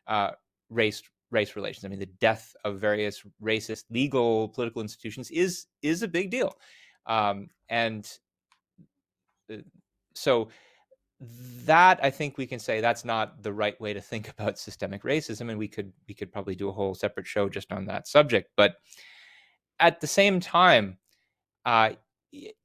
[0.08, 0.32] uh,
[0.70, 1.86] race race relations.
[1.86, 6.56] I mean, the death of various racist legal political institutions is is a big deal,
[7.06, 8.10] um, and
[9.52, 9.58] uh,
[10.14, 10.50] so
[11.66, 15.04] that I think we can say that's not the right way to think about systemic
[15.04, 18.08] racism, and we could we could probably do a whole separate show just on that
[18.08, 18.52] subject.
[18.56, 18.76] But
[19.80, 20.98] at the same time,
[21.66, 21.92] uh,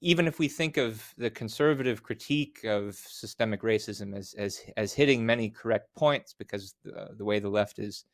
[0.01, 5.25] even if we think of the conservative critique of systemic racism as as as hitting
[5.25, 8.05] many correct points, because the, the way the left is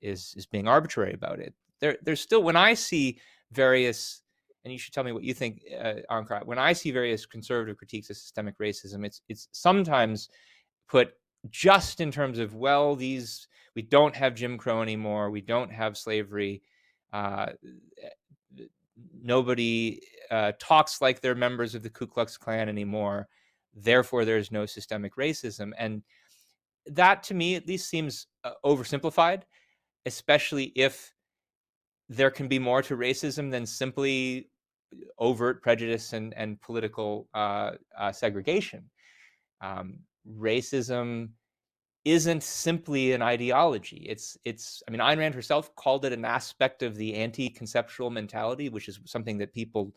[0.00, 3.18] is is being arbitrary about it, there there's still when I see
[3.52, 4.22] various
[4.64, 6.44] and you should tell me what you think, uh, Onkar.
[6.44, 10.28] When I see various conservative critiques of systemic racism, it's it's sometimes
[10.88, 11.14] put
[11.48, 15.96] just in terms of well, these we don't have Jim Crow anymore, we don't have
[15.96, 16.62] slavery.
[17.12, 17.52] Uh,
[19.22, 23.28] nobody uh, talks like they're members of the Ku Klux Klan anymore.
[23.74, 26.02] Therefore, there's no systemic racism, and
[26.86, 29.42] that to me at least seems uh, oversimplified,
[30.06, 31.12] especially if
[32.08, 34.50] there can be more to racism than simply
[35.18, 38.90] overt prejudice and, and political uh, uh, segregation.
[39.60, 41.30] Um, racism
[42.04, 44.06] isn't simply an ideology.
[44.08, 44.82] It's it's.
[44.88, 49.00] I mean, Ayn Rand herself called it an aspect of the anti-conceptual mentality, which is
[49.04, 49.92] something that people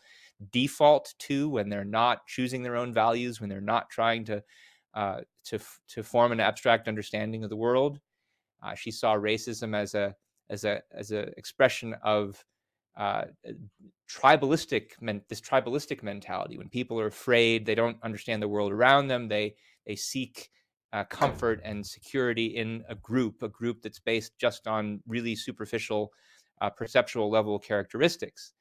[0.51, 4.43] default to when they're not choosing their own values, when they're not trying to
[4.93, 7.99] uh, to to form an abstract understanding of the world.
[8.61, 10.13] Uh, she saw racism as a
[10.49, 12.43] as a as an expression of
[12.97, 13.23] uh,
[14.09, 14.91] tribalistic
[15.29, 19.55] this tribalistic mentality when people are afraid they don't understand the world around them they
[19.87, 20.51] they seek
[20.93, 26.13] uh, comfort and security in a group a group that's based just on really superficial
[26.61, 28.53] uh, perceptual level characteristics.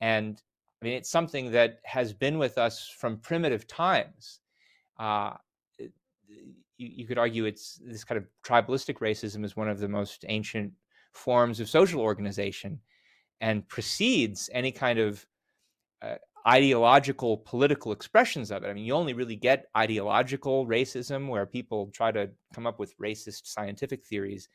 [0.00, 0.42] And
[0.82, 4.40] i mean it's something that has been with us from primitive times.
[4.98, 5.34] Uh,
[5.78, 5.88] you,
[6.76, 10.72] you could argue it's this kind of tribalistic racism is one of the most ancient
[11.12, 12.80] forms of social organization
[13.40, 15.26] and precedes any kind of
[16.02, 16.16] uh,
[16.46, 18.68] ideological political expressions of it.
[18.68, 22.96] I mean, you only really get ideological racism where people try to come up with
[22.98, 24.48] racist scientific theories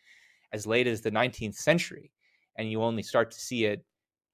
[0.53, 2.11] as late as the 19th century,
[2.57, 3.83] and you only start to see it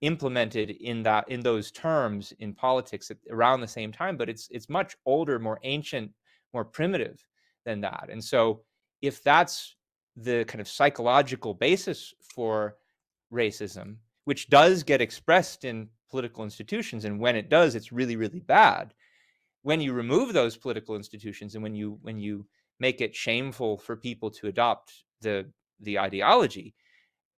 [0.01, 4.17] implemented in that in those terms in politics at, around the same time.
[4.17, 6.11] But it's it's much older, more ancient,
[6.53, 7.23] more primitive
[7.65, 8.09] than that.
[8.09, 8.63] And so,
[9.01, 9.75] if that's
[10.17, 12.75] the kind of psychological basis for
[13.31, 13.95] racism,
[14.25, 17.05] which does get expressed in political institutions.
[17.05, 18.93] And when it does, it's really, really bad.
[19.63, 22.45] When you remove those political institutions and when you when you
[22.79, 26.75] make it shameful for people to adopt the the ideology,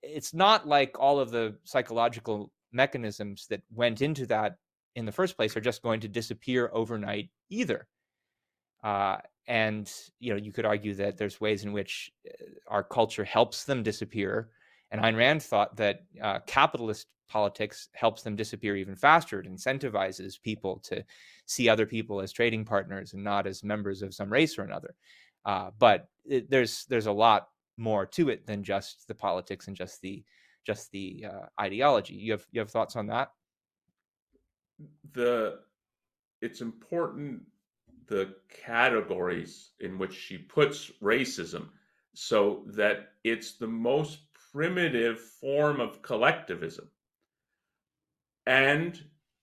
[0.03, 4.57] it's not like all of the psychological mechanisms that went into that
[4.95, 7.87] in the first place are just going to disappear overnight either.
[8.83, 13.23] Uh, and you know, you could argue that there's ways in which uh, our culture
[13.23, 14.49] helps them disappear
[14.91, 19.39] and Ayn Rand thought that uh, capitalist politics helps them disappear even faster.
[19.39, 21.03] It incentivizes people to
[21.45, 24.95] see other people as trading partners and not as members of some race or another.
[25.45, 29.75] Uh, but it, there's there's a lot more to it than just the politics and
[29.75, 30.23] just the
[30.65, 32.15] just the uh, ideology.
[32.15, 33.31] You have you have thoughts on that?
[35.13, 35.59] The
[36.41, 37.41] it's important
[38.07, 38.35] the
[38.65, 41.67] categories in which she puts racism
[42.13, 44.26] so that it's the most
[44.57, 46.89] primitive form of collectivism.
[48.47, 48.99] And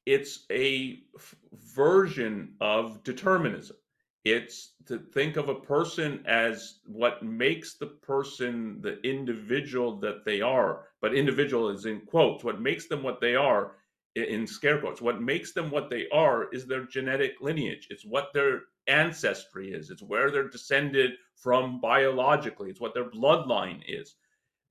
[0.06, 3.76] it's a f- version of determinism.
[4.24, 10.40] It's to think of a person as what makes the person the individual that they
[10.40, 12.42] are, but individual is in quotes.
[12.42, 13.76] What makes them what they are,
[14.16, 17.86] in scare quotes, what makes them what they are is their genetic lineage.
[17.88, 19.90] It's what their ancestry is.
[19.90, 22.68] It's where they're descended from biologically.
[22.68, 24.16] It's what their bloodline is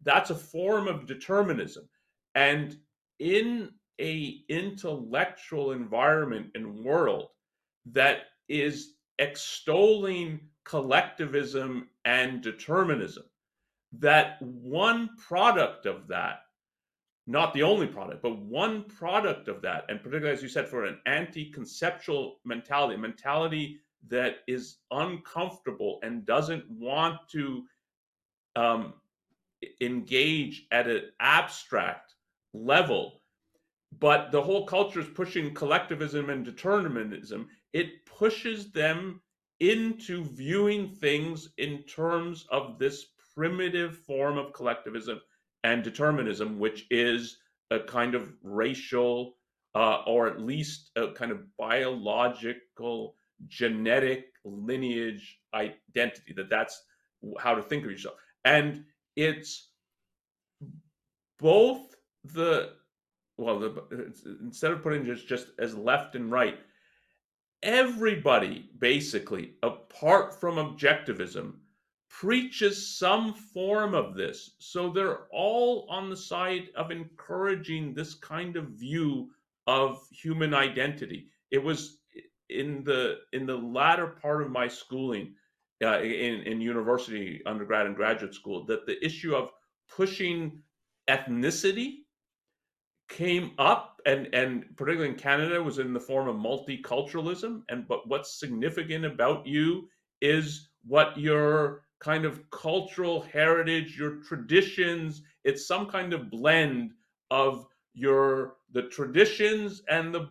[0.04, 1.88] that's a form of determinism.
[2.36, 2.78] And
[3.20, 7.28] in a intellectual environment and world
[7.86, 13.24] that is extolling collectivism and determinism
[14.00, 16.40] that one product of that
[17.28, 20.86] not the only product but one product of that and particularly as you said for
[20.86, 27.64] an anti-conceptual mentality mentality that is uncomfortable and doesn't want to
[28.56, 28.94] um,
[29.82, 32.16] engage at an abstract
[32.54, 33.22] level.
[34.00, 37.48] But the whole culture is pushing collectivism and determinism.
[37.74, 39.22] It pushes them
[39.60, 43.06] into viewing things in terms of this
[43.36, 45.22] primitive form of collectivism
[45.64, 47.38] and determinism which is
[47.72, 49.38] a kind of racial
[49.76, 53.16] uh, or at least a kind of biological
[53.48, 56.84] genetic lineage identity that that's
[57.40, 58.16] how to think of yourself.
[58.46, 58.84] And
[59.16, 59.70] it's
[61.40, 62.74] both the
[63.38, 66.60] well the, instead of putting just just as left and right
[67.64, 71.54] everybody basically apart from objectivism
[72.14, 74.52] preaches some form of this.
[74.60, 79.32] So they're all on the side of encouraging this kind of view
[79.66, 81.30] of human identity.
[81.50, 81.98] It was
[82.50, 85.34] in the in the latter part of my schooling
[85.82, 89.50] uh, in, in university, undergrad, and graduate school that the issue of
[89.90, 90.62] pushing
[91.10, 91.98] ethnicity
[93.10, 97.62] came up and and particularly in Canada was in the form of multiculturalism.
[97.70, 99.90] And but what's significant about you
[100.22, 106.92] is what your kind of cultural heritage your traditions it's some kind of blend
[107.32, 110.28] of your the traditions and the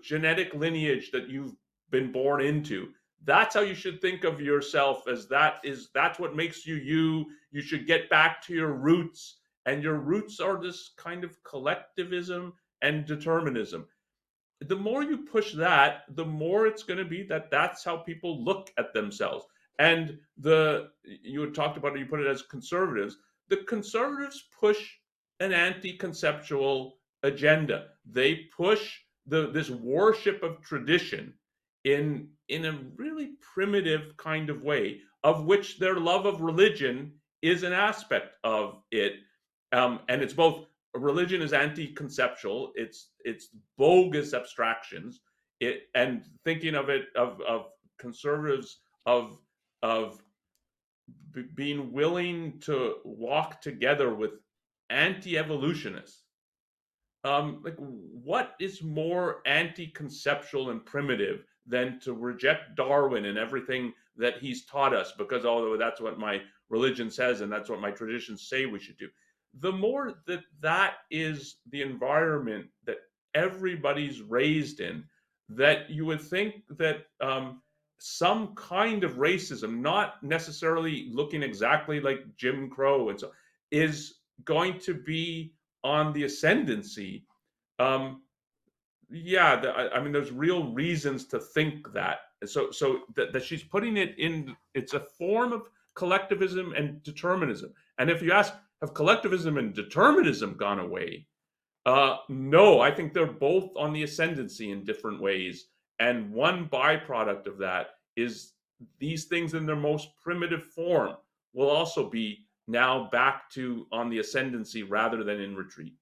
[0.00, 1.56] genetic lineage that you've
[1.90, 2.88] been born into
[3.24, 7.26] that's how you should think of yourself as that is that's what makes you you.
[7.50, 12.54] You should get back to your roots and your roots are this kind of collectivism
[12.82, 13.86] and determinism.
[14.60, 18.42] The more you push that the more it's going to be that that's how people
[18.44, 19.44] look at themselves.
[19.78, 23.18] And the you had talked about it you put it as conservatives.
[23.48, 24.78] The conservatives push
[25.40, 27.88] an anti-conceptual agenda.
[28.04, 31.34] They push the this worship of tradition
[31.84, 37.12] in in a really primitive kind of way of which their love of religion
[37.42, 39.14] is an aspect of it
[39.72, 42.72] um, and it's both religion is anti-conceptual.
[42.74, 45.20] It's it's bogus abstractions.
[45.60, 47.66] It and thinking of it of of
[47.98, 49.38] conservatives of
[49.82, 50.22] of
[51.32, 54.32] b- being willing to walk together with
[54.90, 56.22] anti-evolutionists.
[57.24, 64.38] Um, like what is more anti-conceptual and primitive than to reject Darwin and everything that
[64.38, 66.40] he's taught us because although that's what my
[66.70, 69.08] religion says and that's what my traditions say we should do
[69.60, 72.98] the more that that is the environment that
[73.34, 75.04] everybody's raised in,
[75.48, 77.62] that you would think that um,
[77.98, 83.32] some kind of racism, not necessarily looking exactly like Jim Crow and so,
[83.70, 84.14] is
[84.44, 87.24] going to be on the ascendancy.
[87.78, 88.22] Um,
[89.10, 92.18] yeah, the, I, mean, there's real reasons to think that.
[92.44, 94.56] So, so that, that she's putting it in.
[94.74, 97.72] It's a form of collectivism and determinism.
[97.98, 101.26] And if you ask, have collectivism and determinism gone away?
[101.86, 105.68] Uh, no, I think they're both on the ascendancy in different ways.
[105.98, 108.52] And one byproduct of that is
[108.98, 111.16] these things in their most primitive form
[111.54, 115.94] will also be now back to on the ascendancy rather than in retreat.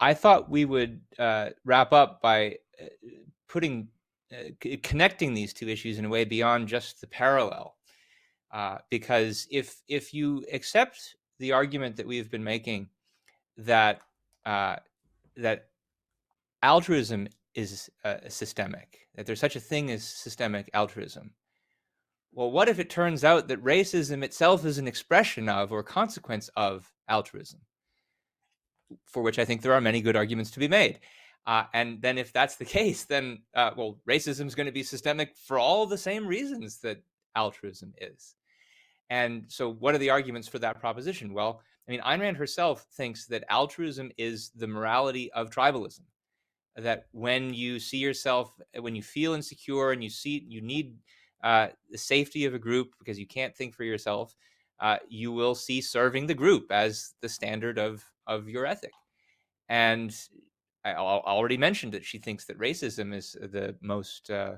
[0.00, 2.86] I thought we would uh, wrap up by uh,
[3.48, 3.88] putting
[4.32, 4.50] uh,
[4.82, 7.76] connecting these two issues in a way beyond just the parallel.
[8.50, 12.88] Uh, because if if you accept the argument that we've been making
[13.56, 14.00] that
[14.46, 14.76] uh,
[15.36, 15.68] that
[16.62, 21.32] altruism is uh, systemic, that there's such a thing as systemic altruism.
[22.32, 26.48] Well, what if it turns out that racism itself is an expression of or consequence
[26.56, 27.60] of altruism?
[29.06, 31.00] For which I think there are many good arguments to be made.
[31.46, 34.82] Uh, and then, if that's the case, then uh, well, racism is going to be
[34.82, 37.02] systemic for all the same reasons that
[37.36, 38.34] altruism is.
[39.08, 41.32] And so, what are the arguments for that proposition?
[41.32, 46.02] Well, I mean, Ayn Rand herself thinks that altruism is the morality of tribalism.
[46.76, 50.94] That when you see yourself, when you feel insecure and you see you need
[51.42, 54.36] uh, the safety of a group because you can't think for yourself,
[54.80, 58.92] uh, you will see serving the group as the standard of of your ethic.
[59.68, 60.14] And
[60.84, 64.54] I already mentioned that she thinks that racism is the most uh,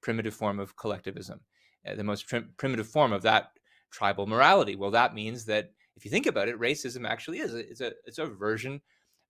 [0.00, 1.40] primitive form of collectivism,
[1.86, 3.50] uh, the most prim- primitive form of that
[3.90, 4.76] tribal morality.
[4.76, 7.92] Well, that means that if you think about it, racism actually is a, it's a
[8.04, 8.80] it's a version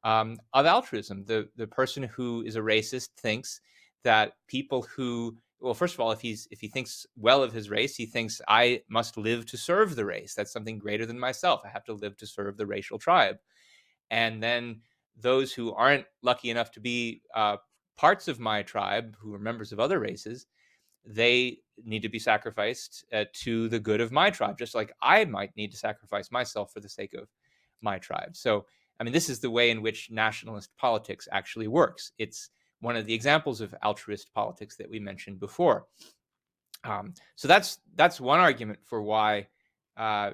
[0.05, 1.24] um, of altruism.
[1.24, 3.61] The the person who is a racist thinks
[4.04, 7.70] that people who well, first of all, if he's if he thinks well of his
[7.70, 10.34] race, he thinks I must live to serve the race.
[10.34, 11.62] That's something greater than myself.
[11.64, 13.37] I have to live to serve the racial tribe.
[14.11, 14.83] And then
[15.16, 17.57] those who aren't lucky enough to be uh,
[17.96, 20.46] parts of my tribe, who are members of other races,
[21.04, 25.24] they need to be sacrificed uh, to the good of my tribe, just like I
[25.24, 27.28] might need to sacrifice myself for the sake of
[27.80, 28.37] my tribe.
[28.37, 28.66] So,
[28.99, 32.12] I mean, this is the way in which nationalist politics actually works.
[32.18, 32.50] It's
[32.80, 35.86] one of the examples of altruist politics that we mentioned before.
[36.84, 39.48] Um, so that's that's one argument for why
[39.96, 40.32] uh,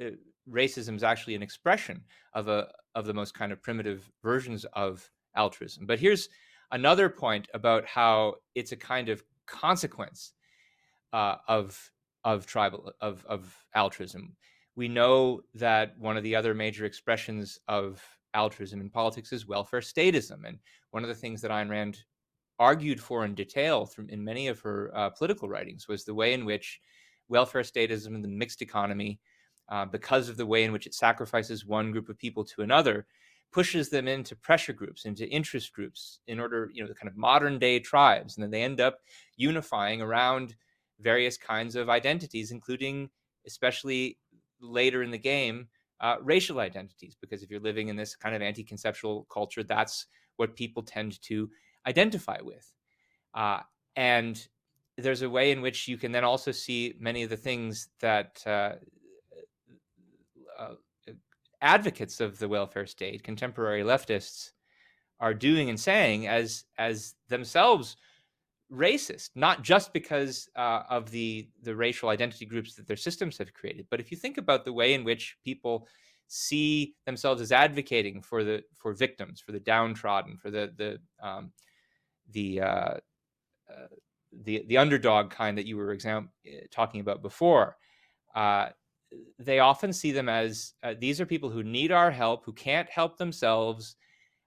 [0.00, 0.10] uh
[0.50, 2.02] racism is actually an expression
[2.34, 5.86] of a of the most kind of primitive versions of altruism.
[5.86, 6.28] But here's
[6.70, 10.32] another point about how it's a kind of consequence
[11.12, 11.90] uh, of
[12.24, 14.36] of tribal of of altruism.
[14.74, 18.02] We know that one of the other major expressions of
[18.34, 20.58] altruism in politics is welfare statism, and
[20.90, 22.04] one of the things that Ayn Rand
[22.58, 26.32] argued for in detail through, in many of her uh, political writings was the way
[26.32, 26.80] in which
[27.28, 29.18] welfare statism and the mixed economy,
[29.68, 33.06] uh, because of the way in which it sacrifices one group of people to another,
[33.52, 37.16] pushes them into pressure groups, into interest groups, in order, you know, the kind of
[37.16, 38.36] modern day tribes.
[38.36, 38.98] And then they end up
[39.36, 40.54] unifying around
[41.00, 43.10] various kinds of identities, including,
[43.46, 44.18] especially
[44.60, 45.68] later in the game,
[46.02, 50.06] uh, racial identities, because if you're living in this kind of anti conceptual culture, that's
[50.36, 51.48] what people tend to
[51.86, 52.72] identify with.
[53.34, 53.60] Uh,
[53.96, 54.48] and
[54.98, 58.42] there's a way in which you can then also see many of the things that
[58.46, 58.72] uh,
[60.58, 60.74] uh,
[61.60, 64.50] advocates of the welfare state, contemporary leftists,
[65.20, 67.96] are doing and saying as as themselves
[68.72, 73.52] racist, not just because uh, of the the racial identity groups that their systems have
[73.52, 75.86] created, but if you think about the way in which people
[76.28, 81.52] see themselves as advocating for the for victims, for the downtrodden, for the the um,
[82.30, 82.94] the uh,
[83.70, 83.88] uh,
[84.44, 87.76] the the underdog kind that you were exam- eh, talking about before.
[88.34, 88.68] Uh,
[89.38, 92.88] they often see them as uh, these are people who need our help, who can't
[92.88, 93.96] help themselves,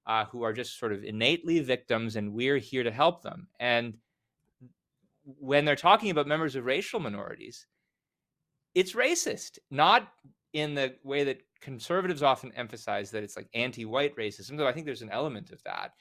[0.08, 3.48] uh, who are just sort of innately victims, and we're here to help them.
[3.60, 3.96] And
[5.26, 7.68] when they're talking about members of racial minorities,
[8.76, 10.10] it's racist, not
[10.54, 14.58] in the way that conservatives often emphasize that it's like anti-white racism.
[14.58, 15.92] Though I think there's an element of that.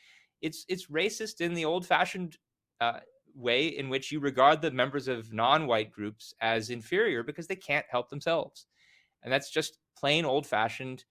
[0.42, 2.36] It's it's racist in the old-fashioned
[2.80, 3.00] uh,
[3.34, 7.86] way in which you regard the members of non-white groups as inferior because they can't
[7.88, 8.66] help themselves,
[9.22, 11.04] and that's just plain old-fashioned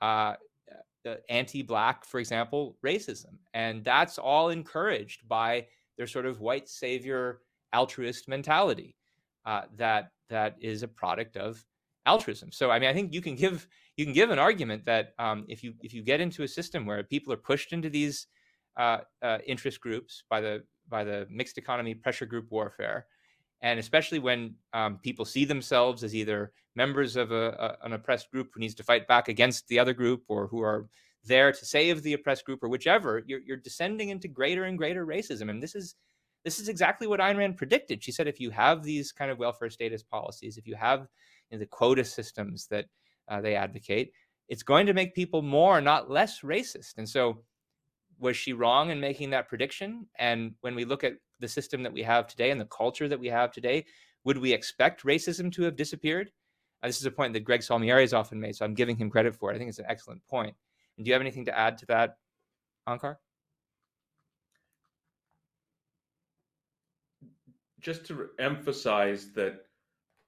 [0.00, 0.34] uh,
[1.06, 5.66] uh, anti-black, for example, racism, and that's all encouraged by
[5.96, 7.40] their sort of white savior
[7.72, 8.94] altruist mentality
[9.46, 11.64] uh, that that is a product of
[12.06, 12.50] altruism.
[12.52, 13.66] So I mean, I think you can give
[13.96, 16.86] you can give an argument that um, if you if you get into a system
[16.86, 18.26] where people are pushed into these
[18.76, 23.06] uh, uh, interest groups by the by the mixed economy pressure group warfare,
[23.60, 28.30] and especially when um, people see themselves as either members of a, a, an oppressed
[28.30, 30.88] group who needs to fight back against the other group, or who are
[31.24, 35.04] there to save the oppressed group, or whichever, you're, you're descending into greater and greater
[35.04, 35.96] racism, and this is
[36.44, 38.02] this is exactly what Ayn Rand predicted.
[38.02, 41.08] She said if you have these kind of welfare status policies, if you have
[41.50, 42.86] you know, the quota systems that
[43.28, 44.12] uh, they advocate,
[44.48, 46.98] it's going to make people more, not less racist.
[46.98, 47.42] And so,
[48.18, 50.06] was she wrong in making that prediction?
[50.16, 53.20] And when we look at the system that we have today and the culture that
[53.20, 53.84] we have today,
[54.24, 56.32] would we expect racism to have disappeared?
[56.82, 59.10] Uh, this is a point that Greg Salmieri has often made, so I'm giving him
[59.10, 59.54] credit for it.
[59.54, 60.54] I think it's an excellent point.
[60.96, 62.16] And do you have anything to add to that,
[62.88, 63.16] Onkar?
[67.80, 69.64] Just to emphasize that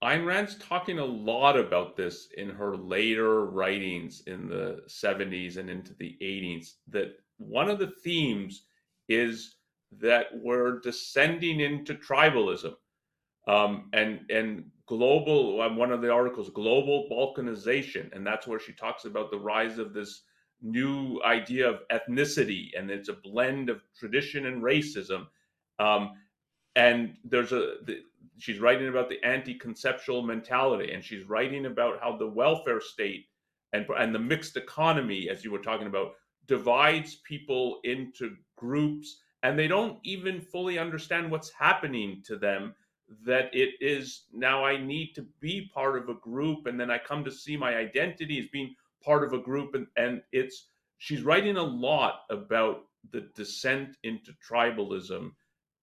[0.03, 5.69] Ayn Rand's talking a lot about this in her later writings in the 70s and
[5.69, 6.75] into the 80s.
[6.89, 8.65] That one of the themes
[9.09, 9.57] is
[9.93, 12.75] that we're descending into tribalism.
[13.49, 18.73] Um, and and global um, one of the articles global balkanization and that's where she
[18.73, 20.25] talks about the rise of this
[20.61, 25.27] new idea of ethnicity and it's a blend of tradition and racism
[25.79, 26.11] um,
[26.77, 28.01] and there's a the,
[28.39, 33.27] she's writing about the anti-conceptual mentality and she's writing about how the welfare state
[33.73, 36.13] and and the mixed economy as you were talking about
[36.47, 42.75] divides people into groups and they don't even fully understand what's happening to them
[43.25, 46.99] that it is now i need to be part of a group and then i
[46.99, 50.69] come to see my identity as being part of a group and and it's
[50.99, 52.83] she's writing a lot about
[53.13, 55.31] the descent into tribalism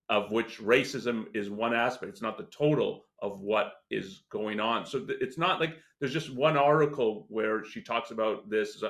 [0.10, 2.12] of which racism is one aspect.
[2.12, 4.86] It's not the total of what is going on.
[4.86, 8.82] So th- it's not like there's just one article where she talks about this.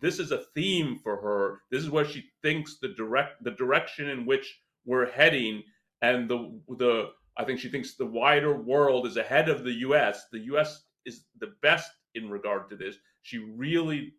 [0.00, 1.60] this is a theme for her.
[1.70, 5.62] This is where she thinks the direct the direction in which we're heading,
[6.02, 10.26] and the the I think she thinks the wider world is ahead of the U.S.
[10.30, 10.84] The U.S.
[11.04, 12.96] is the best in regard to this.
[13.22, 14.14] She really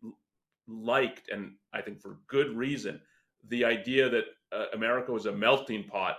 [0.67, 2.99] liked, and I think for good reason,
[3.47, 6.17] the idea that uh, America was a melting pot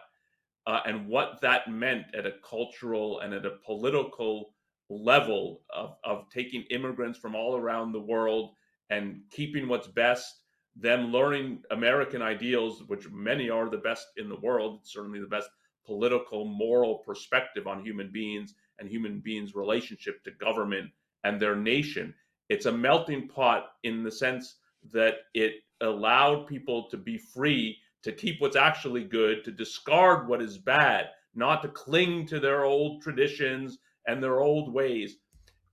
[0.67, 4.53] uh, and what that meant at a cultural and at a political
[4.89, 8.55] level of, of taking immigrants from all around the world
[8.91, 10.43] and keeping what's best,
[10.77, 15.49] them learning American ideals, which many are the best in the world, certainly the best
[15.85, 20.91] political, moral perspective on human beings and human beings' relationship to government
[21.25, 22.13] and their nation.
[22.49, 24.57] It's a melting pot in the sense
[24.93, 30.41] that it allowed people to be free to keep what's actually good, to discard what
[30.41, 35.17] is bad, not to cling to their old traditions and their old ways.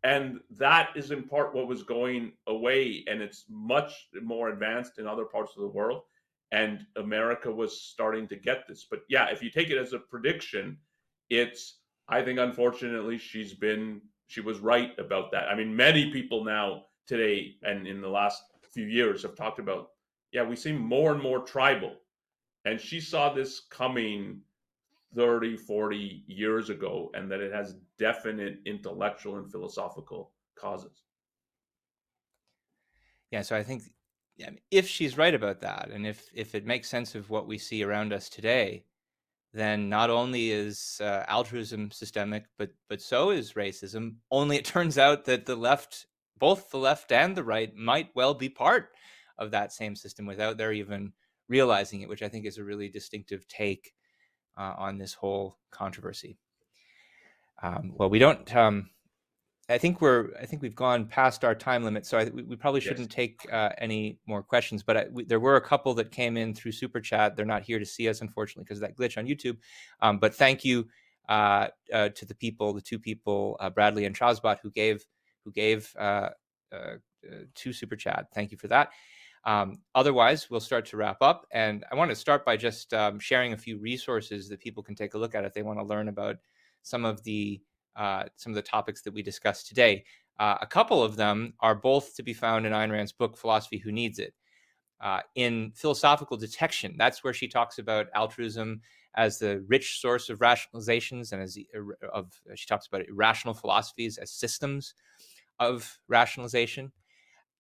[0.04, 3.06] And that is in part what was going away.
[3.08, 6.02] And it's much more advanced in other parts of the world.
[6.52, 8.88] And America was starting to get this.
[8.90, 10.80] But yeah, if you take it as a prediction,
[11.30, 15.50] it's, I think, unfortunately, she's been, she was right about that.
[15.50, 18.42] I mean, many people now today and in the last
[18.72, 19.90] few years have talked about,
[20.32, 21.98] yeah, we seem more and more tribal
[22.66, 24.40] and she saw this coming
[25.16, 31.04] 30 40 years ago and that it has definite intellectual and philosophical causes
[33.34, 33.82] yeah, so I think
[34.70, 37.84] if she's right about that, and if if it makes sense of what we see
[37.84, 38.86] around us today,
[39.54, 44.18] then not only is uh, altruism systemic, but but so is racism.
[44.30, 46.06] Only it turns out that the left,
[46.38, 48.92] both the left and the right, might well be part
[49.40, 51.12] of that same system without their even
[51.54, 53.94] realizing it, which I think is a really distinctive take
[54.58, 56.38] uh, on this whole controversy.
[57.62, 58.56] Um, well, we don't.
[58.56, 58.90] Um,
[59.70, 60.36] I think we're.
[60.42, 63.16] I think we've gone past our time limit, so I, we, we, probably shouldn't yes.
[63.16, 64.84] take uh, any more questions.
[64.84, 67.36] But I, we, there were a couple that came in through super chat.
[67.36, 69.58] They're not here to see us, unfortunately, because of that glitch on YouTube.
[70.02, 70.88] Um, but thank you
[71.30, 75.06] uh, uh, to the people, the two people, uh, Bradley and Chazbot, who gave
[75.46, 76.30] who gave uh,
[76.74, 76.96] uh,
[77.56, 78.28] two super chat.
[78.34, 78.90] Thank you for that.
[79.46, 83.20] Um, otherwise, we'll start to wrap up, and I want to start by just um,
[83.20, 85.86] sharing a few resources that people can take a look at if they want to
[85.86, 86.38] learn about
[86.82, 87.62] some of the
[87.96, 90.04] uh, some of the topics that we discussed today.
[90.40, 93.78] Uh, a couple of them are both to be found in Ayn Rand's book, Philosophy
[93.78, 94.34] Who Needs It.
[95.00, 98.82] Uh, in Philosophical Detection, that's where she talks about altruism
[99.16, 101.68] as the rich source of rationalizations and as the,
[102.12, 104.96] of she talks about irrational philosophies as systems
[105.60, 106.92] of rationalization.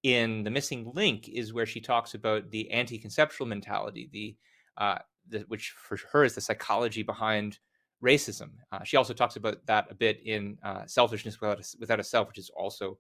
[0.03, 4.35] In The Missing Link is where she talks about the anti-conceptual mentality, the,
[4.77, 4.99] uh,
[5.29, 7.59] the which for her is the psychology behind
[8.03, 8.49] racism.
[8.71, 12.03] Uh, she also talks about that a bit in uh, Selfishness Without a, Without a
[12.03, 12.97] Self, which is also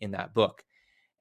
[0.00, 0.62] in that book.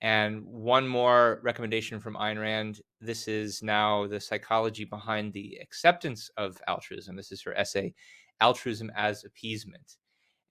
[0.01, 2.81] And one more recommendation from Ayn Rand.
[2.99, 7.15] This is now the psychology behind the acceptance of altruism.
[7.15, 7.93] This is her essay,
[8.41, 9.97] Altruism as Appeasement.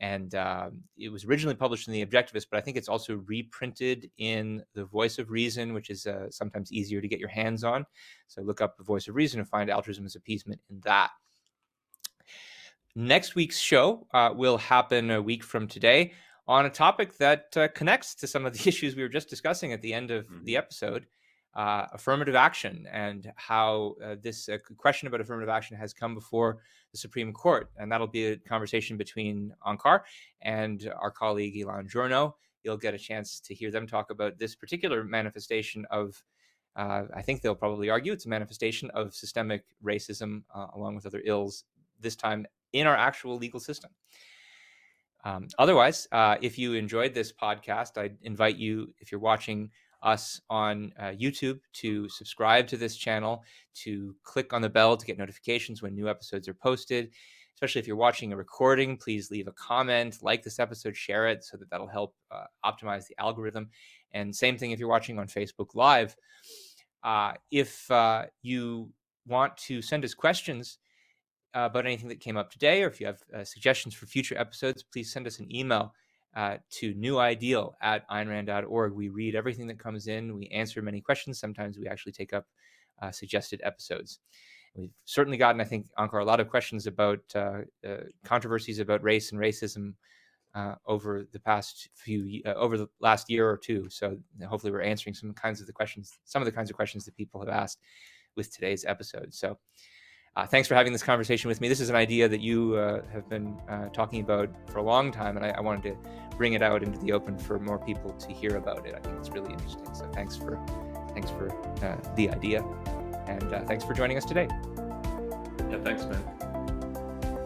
[0.01, 4.10] And um, it was originally published in The Objectivist, but I think it's also reprinted
[4.16, 7.85] in The Voice of Reason, which is uh, sometimes easier to get your hands on.
[8.27, 11.10] So look up The Voice of Reason and find Altruism as Appeasement in that.
[12.97, 16.12] Next week's show uh, will happen a week from today
[16.48, 19.72] on a topic that uh, connects to some of the issues we were just discussing
[19.72, 20.44] at the end of mm-hmm.
[20.44, 21.06] the episode
[21.55, 26.59] uh, affirmative action and how uh, this uh, question about affirmative action has come before
[26.93, 27.70] the Supreme Court.
[27.77, 30.01] And that'll be a conversation between Onkar
[30.43, 32.35] and our colleague Elan Journo.
[32.62, 36.22] You'll get a chance to hear them talk about this particular manifestation of.
[36.77, 40.44] Uh, I think they'll probably argue it's a manifestation of systemic racism,
[40.74, 41.64] along with other ills,
[41.98, 43.90] this time in our actual legal system.
[45.24, 49.70] Um, otherwise, uh, if you enjoyed this podcast, I invite you, if you're watching
[50.02, 53.43] us on uh, YouTube, to subscribe to this channel,
[53.74, 57.10] to click on the bell to get notifications when new episodes are posted.
[57.55, 61.44] Especially if you're watching a recording, please leave a comment, like this episode, share it
[61.44, 63.68] so that that'll help uh, optimize the algorithm.
[64.12, 66.16] And same thing if you're watching on Facebook Live.
[67.02, 68.90] Uh, if uh, you
[69.27, 70.78] want to send us questions,
[71.55, 74.39] uh, about anything that came up today, or if you have uh, suggestions for future
[74.39, 75.93] episodes, please send us an email
[76.36, 78.93] uh, to newideal at aynrand.org.
[78.93, 81.39] We read everything that comes in, we answer many questions.
[81.39, 82.47] Sometimes we actually take up
[83.02, 84.20] uh, suggested episodes.
[84.74, 87.62] We've certainly gotten, I think, Onkar, a lot of questions about uh,
[88.24, 89.94] controversies about race and racism
[90.55, 93.89] uh, over the past few uh, over the last year or two.
[93.89, 94.16] So
[94.47, 97.16] hopefully, we're answering some kinds of the questions, some of the kinds of questions that
[97.16, 97.81] people have asked
[98.36, 99.35] with today's episode.
[99.35, 99.59] So.
[100.36, 101.69] Uh, thanks for having this conversation with me.
[101.69, 105.11] This is an idea that you uh, have been uh, talking about for a long
[105.11, 108.12] time, and I, I, wanted to bring it out into the open for more people
[108.12, 108.94] to hear about it.
[108.94, 109.93] I think it's really interesting.
[109.93, 110.57] So thanks for
[111.15, 111.51] thanks for
[111.85, 112.65] uh, the idea,
[113.27, 114.47] and uh, thanks for joining us today.
[115.69, 116.23] Yeah, thanks, man.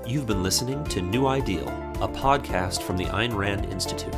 [0.06, 1.68] You've been listening to New Ideal,
[2.02, 4.14] a podcast from the Ayn Rand Institute.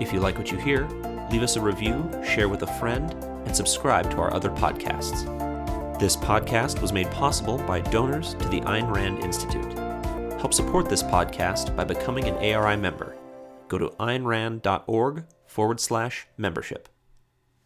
[0.00, 0.88] If you like what you hear,
[1.30, 3.12] leave us a review, share with a friend,
[3.44, 5.28] and subscribe to our other podcasts.
[5.98, 9.78] This podcast was made possible by donors to the Ayn Rand Institute.
[10.40, 13.16] Help support this podcast by becoming an ARI member.
[13.68, 16.88] Go to aynrand.org forward slash membership.